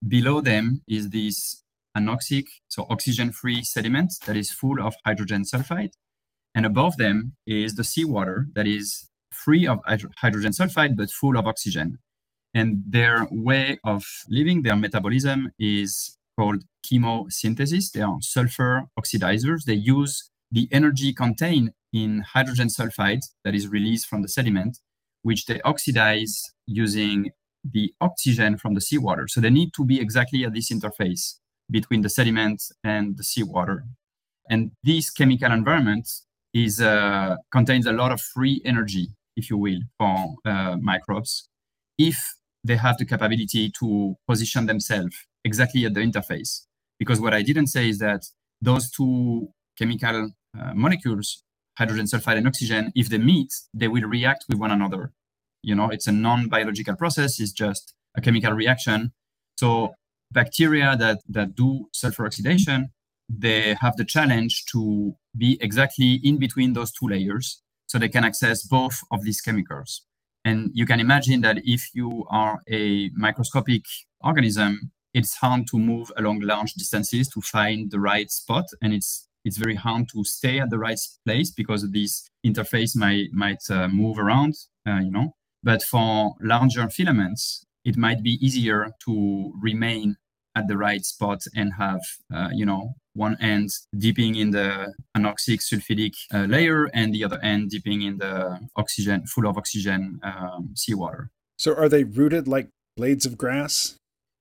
[0.07, 1.63] Below them is this
[1.97, 5.93] anoxic, so oxygen-free sediment that is full of hydrogen sulfide.
[6.55, 9.81] And above them is the seawater that is free of
[10.19, 11.99] hydrogen sulfide but full of oxygen.
[12.55, 17.93] And their way of living, their metabolism is called chemosynthesis.
[17.93, 19.65] They are sulfur oxidizers.
[19.65, 24.79] They use the energy contained in hydrogen sulfide that is released from the sediment,
[25.23, 27.31] which they oxidize using
[27.65, 29.29] the oxygen from the seawater.
[29.29, 31.37] So they need to be exactly at this interface
[31.71, 33.85] between the sediment and the seawater.
[34.49, 36.09] And this chemical environment
[36.53, 41.49] is uh, contains a lot of free energy, if you will, for uh, microbes,
[41.99, 42.19] if
[42.65, 46.63] they have the capability to position themselves exactly at the interface.
[46.99, 48.23] Because what I didn't say is that
[48.61, 51.43] those two chemical uh, molecules,
[51.79, 55.13] hydrogen sulfide and oxygen, if they meet, they will react with one another
[55.63, 59.13] you know it's a non-biological process it's just a chemical reaction.
[59.57, 59.95] So
[60.33, 62.91] bacteria that that do sulfur oxidation
[63.29, 68.25] they have the challenge to be exactly in between those two layers so they can
[68.25, 70.03] access both of these chemicals.
[70.45, 73.83] And you can imagine that if you are a microscopic
[74.21, 78.67] organism it's hard to move along large distances to find the right spot.
[78.83, 83.33] And it's it's very hard to stay at the right place because this interface might
[83.33, 84.55] might uh, move around
[84.87, 90.17] uh, you know but for larger filaments, it might be easier to remain
[90.57, 92.01] at the right spot and have,
[92.35, 97.39] uh, you know, one end dipping in the anoxic sulfidic uh, layer and the other
[97.43, 101.31] end dipping in the oxygen, full of oxygen um, seawater.
[101.59, 103.97] So are they rooted like blades of grass?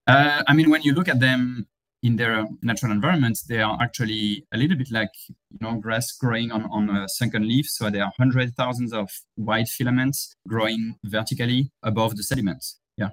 [0.08, 1.68] Uh, I mean, when you look at them,
[2.02, 6.52] in their natural environment, they are actually a little bit like you know grass growing
[6.52, 7.68] on, on a sunken leaf.
[7.70, 12.64] So there are hundred thousands of white filaments growing vertically above the sediment.
[12.98, 13.10] Yeah.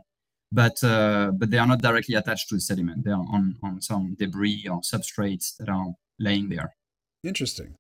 [0.53, 3.05] but uh, but they are not directly attached to the sediment.
[3.05, 6.75] They are on on some debris or substrates that are laying there.
[7.25, 7.77] Interesting.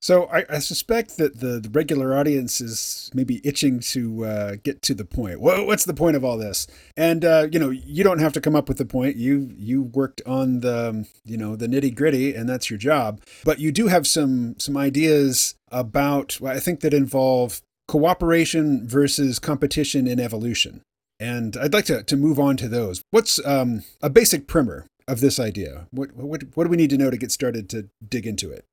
[0.00, 4.80] So I, I suspect that the, the, regular audience is maybe itching to uh, get
[4.82, 5.40] to the point.
[5.40, 6.68] what's the point of all this?
[6.96, 9.16] And uh, you know, you don't have to come up with the point.
[9.16, 13.20] You you worked on the you know the nitty gritty, and that's your job.
[13.44, 19.38] But you do have some some ideas about well, I think that involve cooperation versus
[19.38, 20.82] competition in evolution.
[21.20, 23.02] And I'd like to, to move on to those.
[23.10, 25.88] What's um, a basic primer of this idea?
[25.90, 28.64] What, what, what do we need to know to get started to dig into it?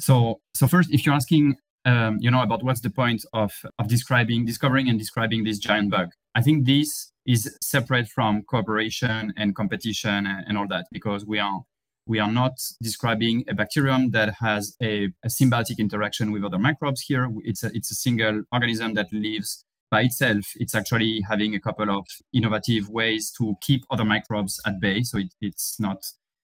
[0.00, 3.88] So, so first, if you're asking, um, you know, about what's the point of, of
[3.88, 9.54] describing, discovering and describing this giant bug, I think this is separate from cooperation and
[9.54, 11.62] competition and, and all that because we are
[12.08, 17.02] we are not describing a bacterium that has a, a, symbiotic interaction with other microbes
[17.02, 17.28] here.
[17.44, 20.46] It's a, it's a single organism that lives by itself.
[20.56, 25.02] It's actually having a couple of innovative ways to keep other microbes at bay.
[25.02, 25.98] So it, it's not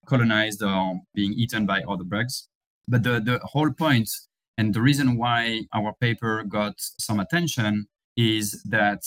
[0.07, 2.47] colonized or being eaten by other bugs.
[2.87, 4.11] But the, the whole point
[4.57, 9.03] and the reason why our paper got some attention is that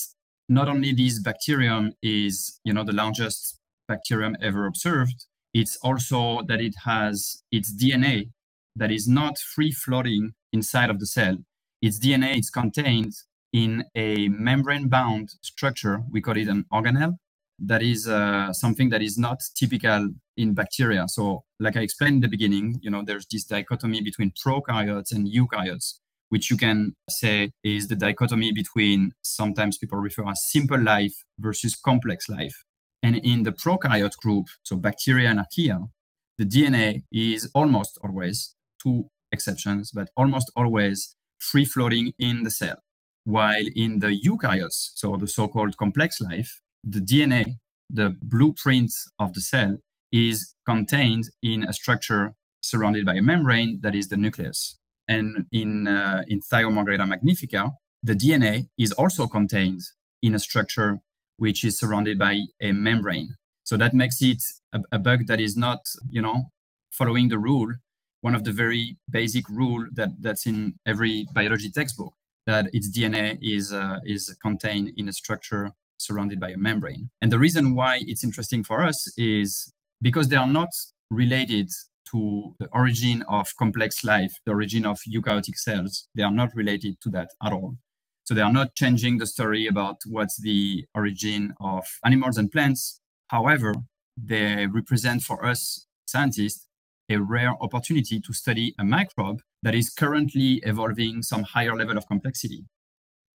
[0.49, 6.61] not only this bacterium is, you know, the largest bacterium ever observed, it's also that
[6.61, 8.29] it has its DNA
[8.75, 11.37] that is not free floating inside of the cell.
[11.81, 13.13] Its DNA is contained
[13.53, 16.03] in a membrane bound structure.
[16.11, 17.17] We call it an organelle.
[17.59, 21.05] That is uh, something that is not typical in bacteria.
[21.07, 25.27] So, like I explained in the beginning, you know, there's this dichotomy between prokaryotes and
[25.27, 25.95] eukaryotes,
[26.29, 31.75] which you can say is the dichotomy between sometimes people refer as simple life versus
[31.75, 32.63] complex life.
[33.01, 35.89] And in the prokaryote group, so bacteria and archaea,
[36.37, 42.77] the DNA is almost always, two exceptions, but almost always free floating in the cell.
[43.23, 47.57] While in the eukaryotes, so the so called complex life, the DNA,
[47.89, 49.77] the blueprint of the cell,
[50.11, 54.77] is contained in a structure surrounded by a membrane that is the nucleus.
[55.07, 57.71] And in, uh, in magnifica,
[58.03, 59.81] the DNA is also contained
[60.21, 60.99] in a structure
[61.37, 63.35] which is surrounded by a membrane.
[63.63, 64.41] So that makes it
[64.73, 66.51] a, a bug that is not, you know,
[66.91, 67.73] following the rule,
[68.21, 72.13] one of the very basic rule that, that's in every biology textbook,
[72.45, 77.09] that its DNA is, uh, is contained in a structure surrounded by a membrane.
[77.21, 80.69] And the reason why it's interesting for us is because they are not
[81.09, 81.69] related
[82.11, 86.07] to the origin of complex life, the origin of eukaryotic cells.
[86.15, 87.77] They are not related to that at all.
[88.23, 92.99] So they are not changing the story about what's the origin of animals and plants.
[93.27, 93.73] However,
[94.17, 96.67] they represent for us scientists
[97.09, 102.07] a rare opportunity to study a microbe that is currently evolving some higher level of
[102.07, 102.65] complexity.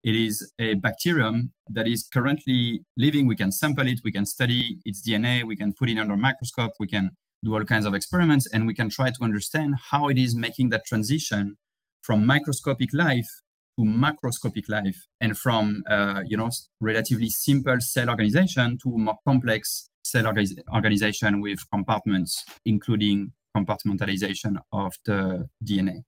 [0.03, 3.27] It is a bacterium that is currently living.
[3.27, 6.17] We can sample it, we can study its DNA, we can put it under a
[6.17, 7.11] microscope, we can
[7.43, 10.69] do all kinds of experiments, and we can try to understand how it is making
[10.69, 11.57] that transition
[12.01, 13.29] from microscopic life
[13.77, 19.89] to macroscopic life and from uh, you know relatively simple cell organization to more complex
[20.03, 20.25] cell
[20.73, 26.03] organization with compartments including compartmentalization of the dna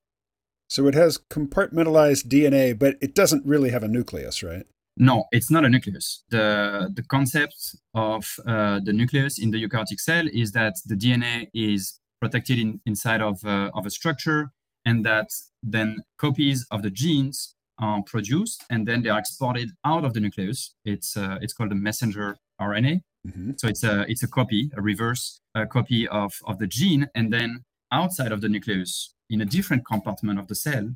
[0.74, 4.66] so it has compartmentalized dna but it doesn't really have a nucleus right
[4.98, 10.00] no it's not a nucleus the the concept of uh, the nucleus in the eukaryotic
[10.00, 14.52] cell is that the dna is protected in, inside of, uh, of a structure
[14.86, 15.28] and that
[15.62, 20.22] then copies of the genes are produced and then they are exported out of the
[20.22, 20.74] nucleus.
[20.86, 23.02] It's uh, it's called a messenger RNA.
[23.28, 23.52] Mm-hmm.
[23.58, 27.32] So it's a it's a copy, a reverse uh, copy of of the gene, and
[27.36, 27.50] then
[27.94, 30.90] outside of the nucleus, in a different compartment of the cell,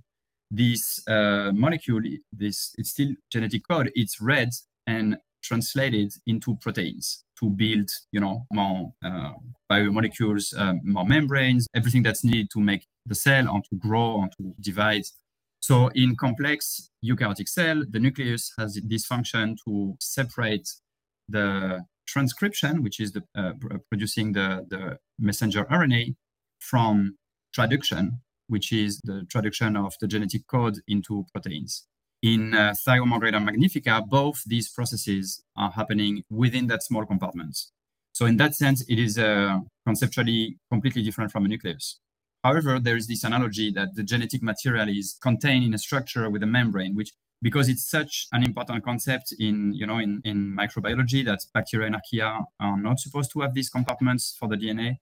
[0.51, 3.91] this uh, molecule, this it's still genetic code.
[3.95, 4.49] It's read
[4.85, 9.33] and translated into proteins to build, you know, more uh,
[9.71, 14.31] biomolecules, um, more membranes, everything that's needed to make the cell and to grow and
[14.37, 15.03] to divide
[15.59, 20.69] so in complex eukaryotic cell, the nucleus has this function to separate
[21.27, 23.51] the transcription, which is the, uh,
[23.89, 26.15] producing the, the messenger RNA,
[26.59, 27.17] from
[27.53, 31.87] traduction, which is the traduction of the genetic code into proteins.
[32.21, 37.57] In uh, magnifica, both these processes are happening within that small compartment.
[38.13, 41.99] So in that sense, it is uh, conceptually completely different from a nucleus.
[42.43, 46.41] However, there is this analogy that the genetic material is contained in a structure with
[46.41, 51.23] a membrane, which because it's such an important concept in you know in, in microbiology
[51.25, 54.97] that bacteria and archaea are not supposed to have these compartments for the DNA.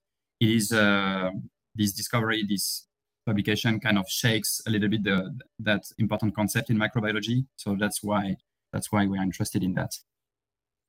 [0.45, 1.31] Is uh,
[1.75, 2.87] this discovery, this
[3.25, 7.45] publication kind of shakes a little bit the, that important concept in microbiology.
[7.55, 8.37] So that's why
[8.71, 9.93] that's why we are interested in that.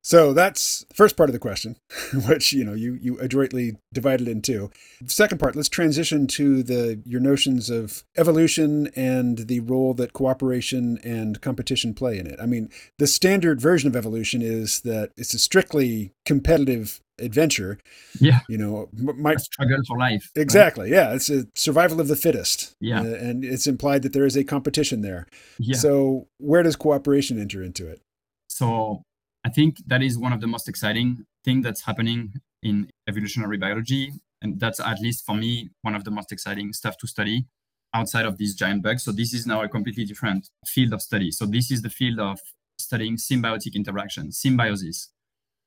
[0.02, 1.76] So that's the first part of the question,
[2.28, 4.70] which you know you you adroitly divided into.
[5.00, 10.12] The second part, let's transition to the your notions of evolution and the role that
[10.12, 12.38] cooperation and competition play in it.
[12.40, 17.78] I mean, the standard version of evolution is that it's a strictly competitive adventure.
[18.20, 18.40] Yeah.
[18.48, 20.30] You know, my a struggle for life.
[20.34, 20.84] Exactly.
[20.84, 20.92] Right?
[20.92, 21.14] Yeah.
[21.14, 22.74] It's a survival of the fittest.
[22.80, 23.00] Yeah.
[23.00, 25.26] Uh, and it's implied that there is a competition there.
[25.58, 25.76] Yeah.
[25.76, 28.00] So where does cooperation enter into it?
[28.48, 29.02] So
[29.44, 34.12] I think that is one of the most exciting thing that's happening in evolutionary biology.
[34.42, 37.46] And that's at least for me, one of the most exciting stuff to study
[37.94, 39.04] outside of these giant bugs.
[39.04, 41.30] So this is now a completely different field of study.
[41.30, 42.40] So this is the field of
[42.78, 45.10] studying symbiotic interaction, symbiosis.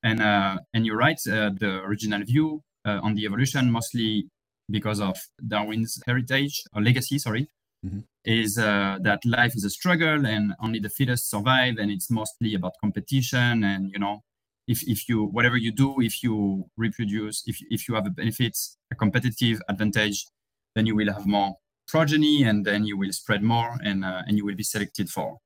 [0.04, 4.30] And uh, and you're right, uh, the original view uh, on the evolution, mostly
[4.70, 7.50] because of Darwin's heritage or legacy, sorry,
[7.86, 8.00] mm-hmm.
[8.24, 12.54] is uh, that life is a struggle and only the fittest survive, and it's mostly
[12.56, 13.64] about competition.
[13.64, 14.22] And you know,
[14.68, 18.58] if if you whatever you do, if you reproduce, if if you have a benefit,
[18.92, 20.28] a competitive advantage,
[20.76, 21.56] then you will have more
[21.88, 25.40] progeny, and then you will spread more, and uh, and you will be selected for.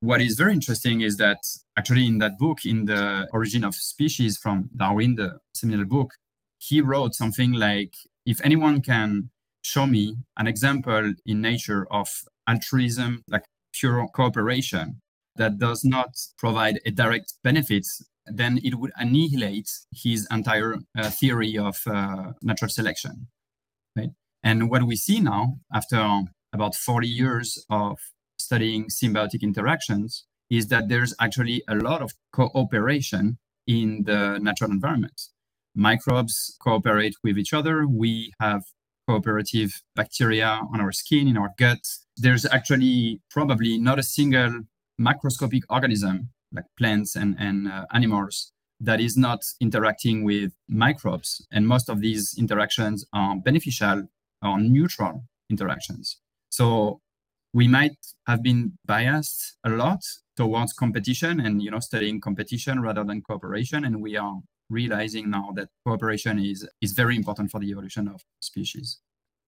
[0.00, 1.38] What is very interesting is that
[1.76, 6.14] actually in that book, in the Origin of Species from Darwin, the seminal book,
[6.58, 7.94] he wrote something like,
[8.24, 9.30] if anyone can
[9.62, 12.08] show me an example in nature of
[12.48, 13.44] altruism, like
[13.74, 15.00] pure cooperation,
[15.36, 17.86] that does not provide a direct benefit,
[18.26, 23.28] then it would annihilate his entire uh, theory of uh, natural selection.
[23.96, 24.10] Right?
[24.42, 26.22] And what we see now, after
[26.52, 27.98] about 40 years of
[28.40, 35.20] studying symbiotic interactions, is that there's actually a lot of cooperation in the natural environment.
[35.74, 37.86] Microbes cooperate with each other.
[37.86, 38.62] We have
[39.06, 41.84] cooperative bacteria on our skin, in our gut.
[42.16, 44.62] There's actually probably not a single
[45.00, 51.46] macroscopic organism like plants and, and uh, animals that is not interacting with microbes.
[51.52, 54.08] And most of these interactions are beneficial
[54.42, 56.16] or neutral interactions.
[56.48, 57.00] So
[57.52, 57.96] we might
[58.26, 60.00] have been biased a lot
[60.36, 63.84] towards competition and you know studying competition rather than cooperation.
[63.84, 68.22] And we are realizing now that cooperation is is very important for the evolution of
[68.40, 69.00] species.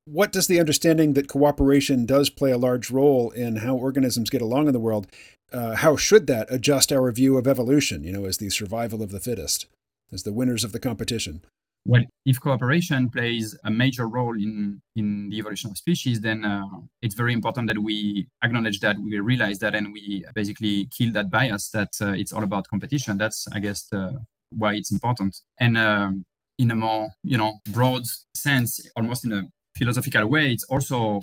[0.05, 4.43] What does the understanding that cooperation does play a large role in how organisms get
[4.43, 5.07] along in the world
[5.53, 9.11] uh, how should that adjust our view of evolution you know as the survival of
[9.11, 9.67] the fittest
[10.13, 11.43] as the winners of the competition
[11.85, 16.65] well if cooperation plays a major role in in the evolution of species then uh,
[17.01, 21.31] it's very important that we acknowledge that we realize that and we basically kill that
[21.31, 23.19] bias that uh, it's all about competition.
[23.19, 23.89] That's i guess
[24.51, 25.35] why it's important.
[25.59, 26.25] And um,
[26.59, 28.03] in a more you know broad
[28.35, 29.43] sense almost in a
[29.77, 31.23] philosophical way it's also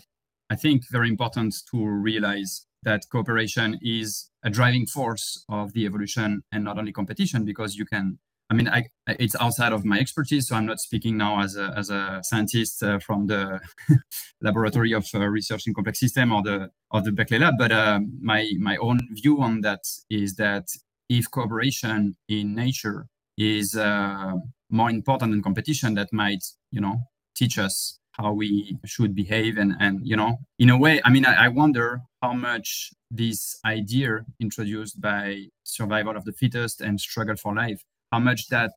[0.49, 6.41] i think very important to realize that cooperation is a driving force of the evolution
[6.51, 8.17] and not only competition because you can
[8.49, 11.71] I mean, I, it's outside of my expertise, so I'm not speaking now as a,
[11.77, 13.59] as a scientist uh, from the
[14.41, 17.55] laboratory of uh, research in complex system or the of the Berkeley lab.
[17.59, 20.67] But uh, my my own view on that is that
[21.09, 24.33] if cooperation in nature is uh,
[24.71, 27.03] more important than competition, that might you know
[27.35, 30.99] teach us how we should behave and and you know in a way.
[31.05, 36.81] I mean, I, I wonder how much this idea introduced by survival of the fittest
[36.81, 38.71] and struggle for life how much that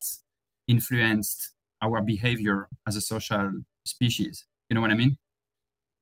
[0.69, 1.53] influenced
[1.83, 4.45] our behavior as a social species.
[4.71, 5.17] You know what I mean?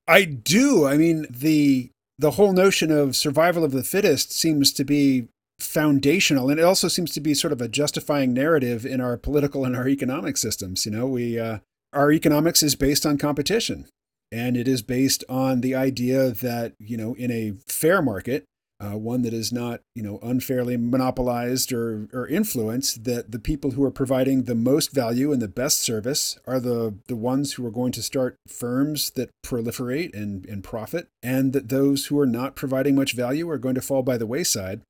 [0.07, 0.87] I do.
[0.87, 5.28] I mean, the the whole notion of survival of the fittest seems to be
[5.59, 9.64] foundational and it also seems to be sort of a justifying narrative in our political
[9.64, 11.59] and our economic systems you know we uh,
[11.93, 13.87] our economics is based on competition
[14.33, 18.45] and it is based on the idea that you know in a fair market
[18.81, 23.72] uh, one that is not, you know, unfairly monopolized or, or influenced, that the people
[23.72, 27.66] who are providing the most value and the best service are the, the ones who
[27.66, 32.26] are going to start firms that proliferate and, and profit, and that those who are
[32.26, 34.81] not providing much value are going to fall by the wayside.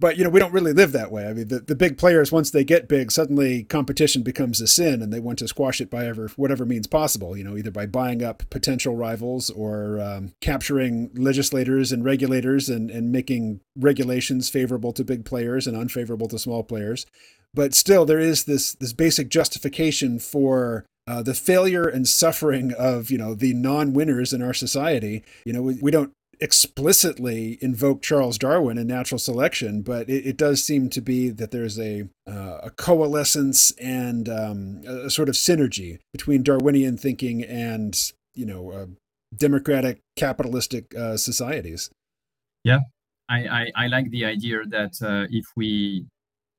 [0.00, 1.26] But you know, we don't really live that way.
[1.26, 5.00] I mean, the, the big players, once they get big, suddenly competition becomes a sin,
[5.00, 7.36] and they want to squash it by ever whatever means possible.
[7.36, 12.90] You know, either by buying up potential rivals or um, capturing legislators and regulators and
[12.90, 17.06] and making regulations favorable to big players and unfavorable to small players.
[17.54, 23.10] But still, there is this this basic justification for uh, the failure and suffering of
[23.12, 25.22] you know the non-winners in our society.
[25.44, 30.36] You know, we, we don't explicitly invoke Charles Darwin and natural selection, but it, it
[30.36, 35.34] does seem to be that there's a, uh, a coalescence and um, a, sort of
[35.34, 38.86] synergy between Darwinian thinking and you know uh,
[39.36, 41.90] democratic capitalistic uh, societies.
[42.64, 42.80] Yeah,
[43.28, 46.06] I, I, I, like the idea that uh, if we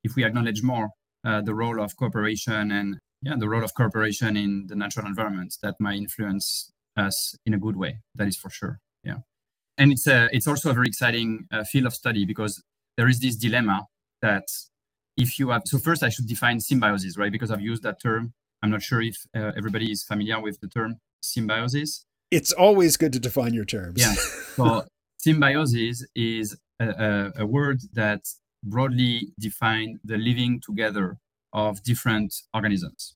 [0.04, 0.90] if we acknowledge more
[1.26, 5.56] uh, the role of cooperation and yeah, the role of cooperation in the natural environment,
[5.64, 8.00] that might influence us in a good way.
[8.14, 8.80] That is for sure.
[9.78, 12.64] And it's a it's also a very exciting uh, field of study because
[12.98, 13.88] there is this dilemma
[14.22, 14.48] that
[15.18, 17.32] if you have so first I should define symbiosis, right?
[17.32, 18.34] Because I've used that term.
[18.64, 22.06] I'm not sure if uh, everybody is familiar with the term symbiosis.
[22.32, 24.02] It's always good to define your terms.
[24.02, 24.16] Yeah.
[24.56, 24.86] So
[25.18, 28.22] symbiosis is a, a, a word that
[28.64, 31.18] broadly define the living together
[31.52, 33.16] of different organisms.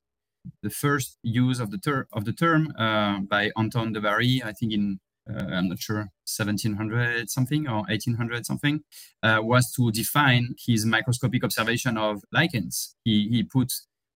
[0.64, 4.52] The first use of the, ter- of the term uh, by Anton de Bary, I
[4.52, 4.98] think in uh,
[5.38, 8.82] I'm not sure 1700 something or 1800 something,
[9.24, 12.96] uh, was to define his microscopic observation of lichens.
[13.04, 13.72] He, he put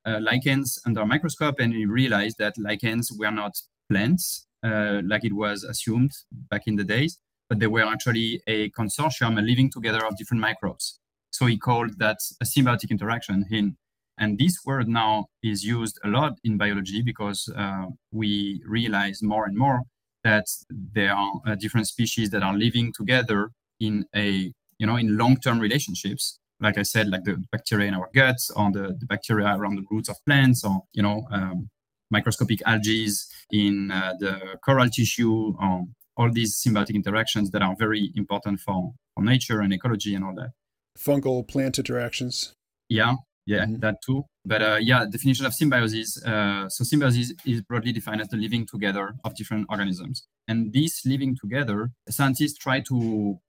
[0.05, 3.57] uh, lichens under a microscope and he realized that lichens were not
[3.89, 6.11] plants uh, like it was assumed
[6.49, 10.41] back in the days, but they were actually a consortium, a living together of different
[10.41, 10.99] microbes.
[11.31, 13.45] So he called that a symbiotic interaction.
[13.51, 13.75] In,
[14.17, 19.45] and this word now is used a lot in biology because uh, we realize more
[19.45, 19.81] and more
[20.23, 25.17] that there are uh, different species that are living together in a you know in
[25.17, 26.39] long-term relationships.
[26.59, 29.85] Like i said like the bacteria in our guts or the, the bacteria around the
[29.91, 31.69] roots of plants or you know um,
[32.09, 33.09] microscopic algae
[33.51, 35.83] in uh, the coral tissue or
[36.15, 40.35] all these symbiotic interactions that are very important for, for nature and ecology and all
[40.35, 40.51] that.
[40.97, 42.53] Fungal plant interactions.
[42.87, 43.15] Yeah
[43.45, 43.79] yeah mm-hmm.
[43.79, 48.27] that too but uh, yeah definition of symbiosis uh, so symbiosis is broadly defined as
[48.29, 50.27] the living together of different organisms.
[50.47, 53.39] And this living together scientists try to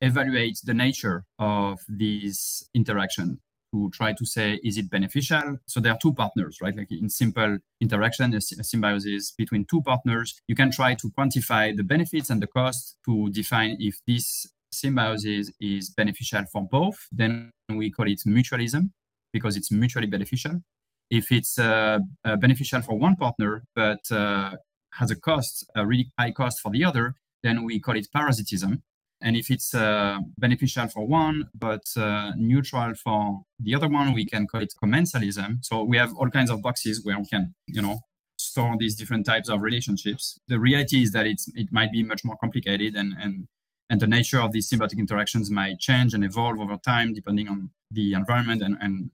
[0.00, 3.40] evaluate the nature of this interaction
[3.72, 5.58] to try to say is it beneficial?
[5.66, 6.76] So there are two partners right?
[6.76, 11.84] Like in simple interaction a, symbiosis between two partners you can try to quantify the
[11.84, 17.06] benefits and the cost to define if this symbiosis is beneficial for both.
[17.12, 18.90] Then we call it mutualism
[19.32, 20.62] because it's mutually beneficial.
[21.10, 24.52] If it's uh, uh, beneficial for one partner but uh,
[24.94, 28.82] has a cost, a really high cost for the other, then we call it parasitism.
[29.22, 34.24] And if it's uh, beneficial for one but uh, neutral for the other one, we
[34.24, 35.64] can call it commensalism.
[35.64, 38.00] So we have all kinds of boxes where we can, you know,
[38.38, 40.38] store these different types of relationships.
[40.48, 43.46] The reality is that it's it might be much more complicated and and
[43.90, 47.70] and the nature of these symbiotic interactions might change and evolve over time depending on
[47.90, 49.10] the environment and, and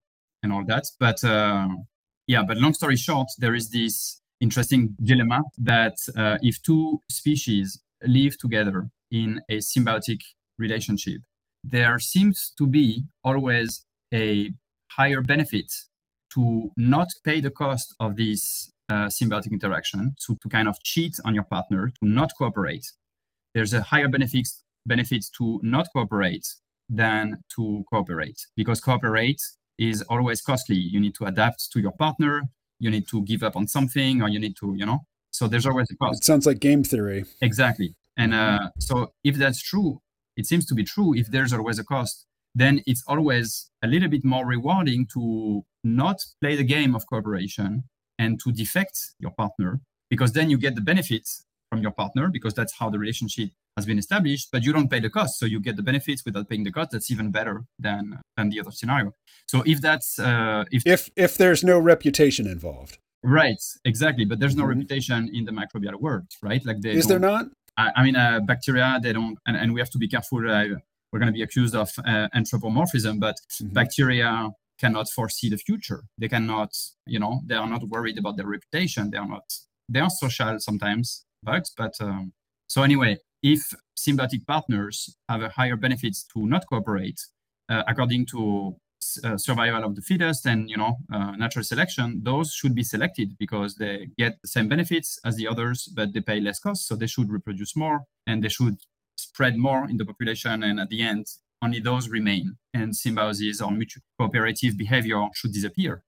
[0.47, 0.85] and all that.
[0.99, 1.69] But uh,
[2.27, 7.81] yeah, but long story short, there is this interesting dilemma that uh, if two species
[8.03, 10.21] live together in a symbiotic
[10.59, 11.21] relationship,
[11.65, 13.85] there seems to be always
[14.15, 14.53] a
[14.93, 15.73] higher benefit
[16.35, 21.17] to not pay the cost of this uh, symbiotic interaction, so to kind of cheat
[21.25, 22.87] on your partner, to not cooperate.
[23.55, 24.49] There's a higher benefit
[24.87, 26.47] benefit to not cooperate
[26.89, 29.43] than to cooperate because cooperate
[29.79, 30.77] is always costly.
[30.77, 32.43] You need to adapt to your partner,
[32.79, 35.01] you need to give up on something, or you need to, you know.
[35.31, 36.22] So there's always a cost.
[36.22, 37.24] It sounds like game theory.
[37.43, 37.95] Exactly.
[38.16, 40.01] And uh, so if that's true,
[40.37, 41.14] it seems to be true.
[41.14, 46.16] If there's always a cost, then it's always a little bit more rewarding to not
[46.41, 47.85] play the game of cooperation
[48.18, 51.45] and to defect your partner because then you get the benefits
[51.77, 55.01] from your partner because that's how the relationship has been established, but you don't pay
[55.01, 55.39] the cost.
[55.39, 56.91] So you get the benefits without paying the cost.
[56.93, 59.12] That's even better than than the other scenario.
[59.47, 63.62] So if that's uh, if if if there's no reputation involved, right?
[63.85, 64.24] Exactly.
[64.24, 64.81] But there's no mm-hmm.
[64.81, 66.62] reputation in the microbial world, right?
[66.64, 67.45] Like they is there not?
[67.77, 70.39] I, I mean, uh, bacteria they don't, and, and we have to be careful.
[70.39, 70.64] Uh,
[71.11, 73.72] we're going to be accused of uh, anthropomorphism, but mm-hmm.
[73.81, 76.01] bacteria cannot foresee the future.
[76.18, 76.72] They cannot,
[77.07, 79.11] you know, they are not worried about their reputation.
[79.11, 79.47] They are not.
[79.89, 82.32] They are social sometimes, bugs, but um,
[82.68, 83.61] so anyway, if
[83.97, 87.20] symbiotic partners have a higher benefits to not cooperate,
[87.68, 88.76] uh, according to
[89.22, 93.37] uh, survival of the fittest and you know uh, natural selection, those should be selected
[93.39, 96.97] because they get the same benefits as the others, but they pay less costs, so
[96.97, 98.76] they should reproduce more and they should
[99.16, 100.62] spread more in the population.
[100.62, 101.26] And at the end,
[101.62, 106.03] only those remain, and symbiosis or mutual cooperative behavior should disappear.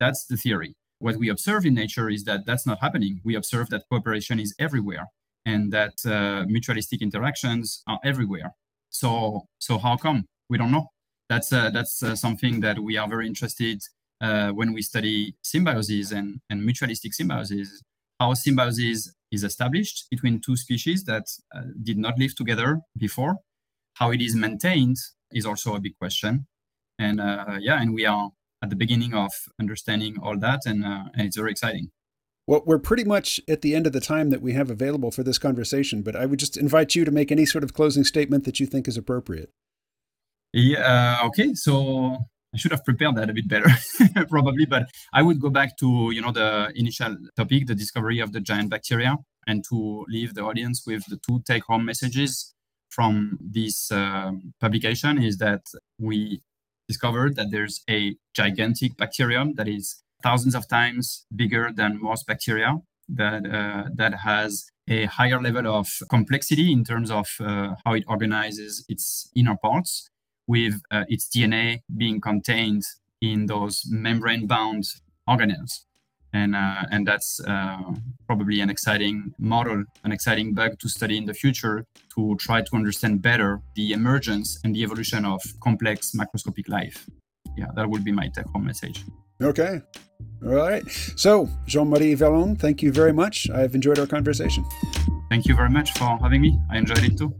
[0.00, 0.76] That's the theory.
[0.98, 3.20] What we observe in nature is that that's not happening.
[3.24, 5.06] We observe that cooperation is everywhere
[5.44, 8.54] and that uh, mutualistic interactions are everywhere.
[8.90, 10.26] So, so how come?
[10.48, 10.88] We don't know.
[11.28, 13.82] That's uh, that's uh, something that we are very interested
[14.20, 17.82] uh, when we study symbiosis and, and mutualistic symbiosis.
[18.20, 21.24] How symbiosis is established between two species that
[21.54, 23.36] uh, did not live together before.
[23.94, 24.96] How it is maintained
[25.32, 26.46] is also a big question.
[26.98, 28.30] And uh, yeah, and we are
[28.64, 31.90] at the beginning of understanding all that, and, and it's very exciting.
[32.46, 35.22] Well, we're pretty much at the end of the time that we have available for
[35.22, 38.44] this conversation, but I would just invite you to make any sort of closing statement
[38.44, 39.50] that you think is appropriate.
[40.52, 41.18] Yeah.
[41.22, 41.54] Uh, okay.
[41.54, 42.18] So
[42.54, 43.70] I should have prepared that a bit better,
[44.28, 44.66] probably.
[44.66, 48.40] But I would go back to you know the initial topic, the discovery of the
[48.40, 52.54] giant bacteria, and to leave the audience with the two take-home messages
[52.90, 55.62] from this uh, publication is that
[55.98, 56.40] we
[56.94, 58.00] discovered that there's a
[58.40, 59.84] gigantic bacterium that is
[60.22, 62.70] thousands of times bigger than most bacteria
[63.08, 64.50] that uh, that has
[64.88, 70.08] a higher level of complexity in terms of uh, how it organizes its inner parts
[70.46, 71.66] with uh, its DNA
[72.02, 72.84] being contained
[73.20, 74.84] in those membrane bound
[75.28, 75.74] organelles.
[76.34, 77.92] And, uh, and that's uh,
[78.26, 82.70] probably an exciting model, an exciting bug to study in the future to try to
[82.74, 87.06] understand better the emergence and the evolution of complex macroscopic life.
[87.56, 89.04] Yeah, that would be my take home message.
[89.40, 89.80] Okay.
[90.44, 90.84] All right.
[91.16, 93.48] So, Jean Marie Volland, thank you very much.
[93.50, 94.64] I've enjoyed our conversation.
[95.30, 96.58] Thank you very much for having me.
[96.70, 97.34] I enjoyed it too.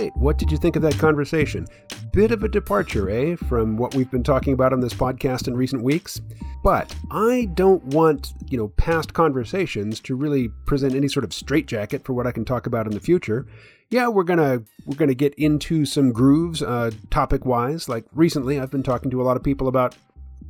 [0.00, 0.16] Right.
[0.16, 1.66] What did you think of that conversation?
[2.12, 5.56] Bit of a departure, eh, from what we've been talking about on this podcast in
[5.56, 6.20] recent weeks.
[6.62, 12.04] But I don't want, you know, past conversations to really present any sort of straitjacket
[12.04, 13.46] for what I can talk about in the future.
[13.90, 17.88] Yeah, we're gonna we're gonna get into some grooves, uh, topic wise.
[17.88, 19.96] Like recently, I've been talking to a lot of people about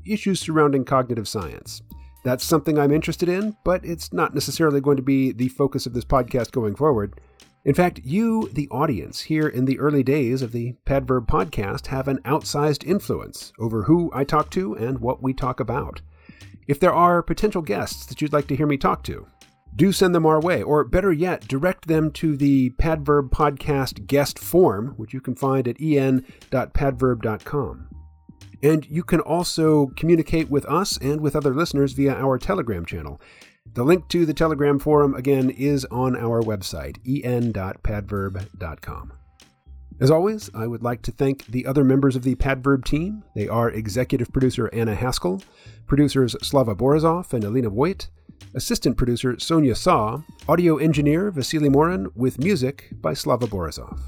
[0.04, 1.82] issues surrounding cognitive science.
[2.22, 5.94] That's something I'm interested in, but it's not necessarily going to be the focus of
[5.94, 7.18] this podcast going forward.
[7.62, 12.08] In fact, you, the audience, here in the early days of the Padverb podcast, have
[12.08, 16.00] an outsized influence over who I talk to and what we talk about.
[16.66, 19.26] If there are potential guests that you'd like to hear me talk to,
[19.76, 24.38] do send them our way, or better yet, direct them to the Padverb Podcast guest
[24.38, 27.88] form, which you can find at en.padverb.com.
[28.62, 33.20] And you can also communicate with us and with other listeners via our Telegram channel.
[33.72, 39.12] The link to the Telegram forum, again, is on our website, en.padverb.com.
[40.00, 43.22] As always, I would like to thank the other members of the Padverb team.
[43.36, 45.42] They are executive producer Anna Haskell,
[45.86, 48.08] producers Slava Borisov and Elena Voigt,
[48.54, 54.00] assistant producer Sonia Saw, audio engineer Vasily Morin, with music by Slava Borisov.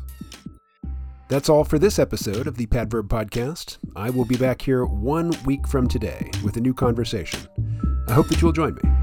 [1.29, 3.79] That's all for this episode of the Padverb Podcast.
[3.95, 7.41] I will be back here one week from today with a new conversation.
[8.09, 9.02] I hope that you'll join me.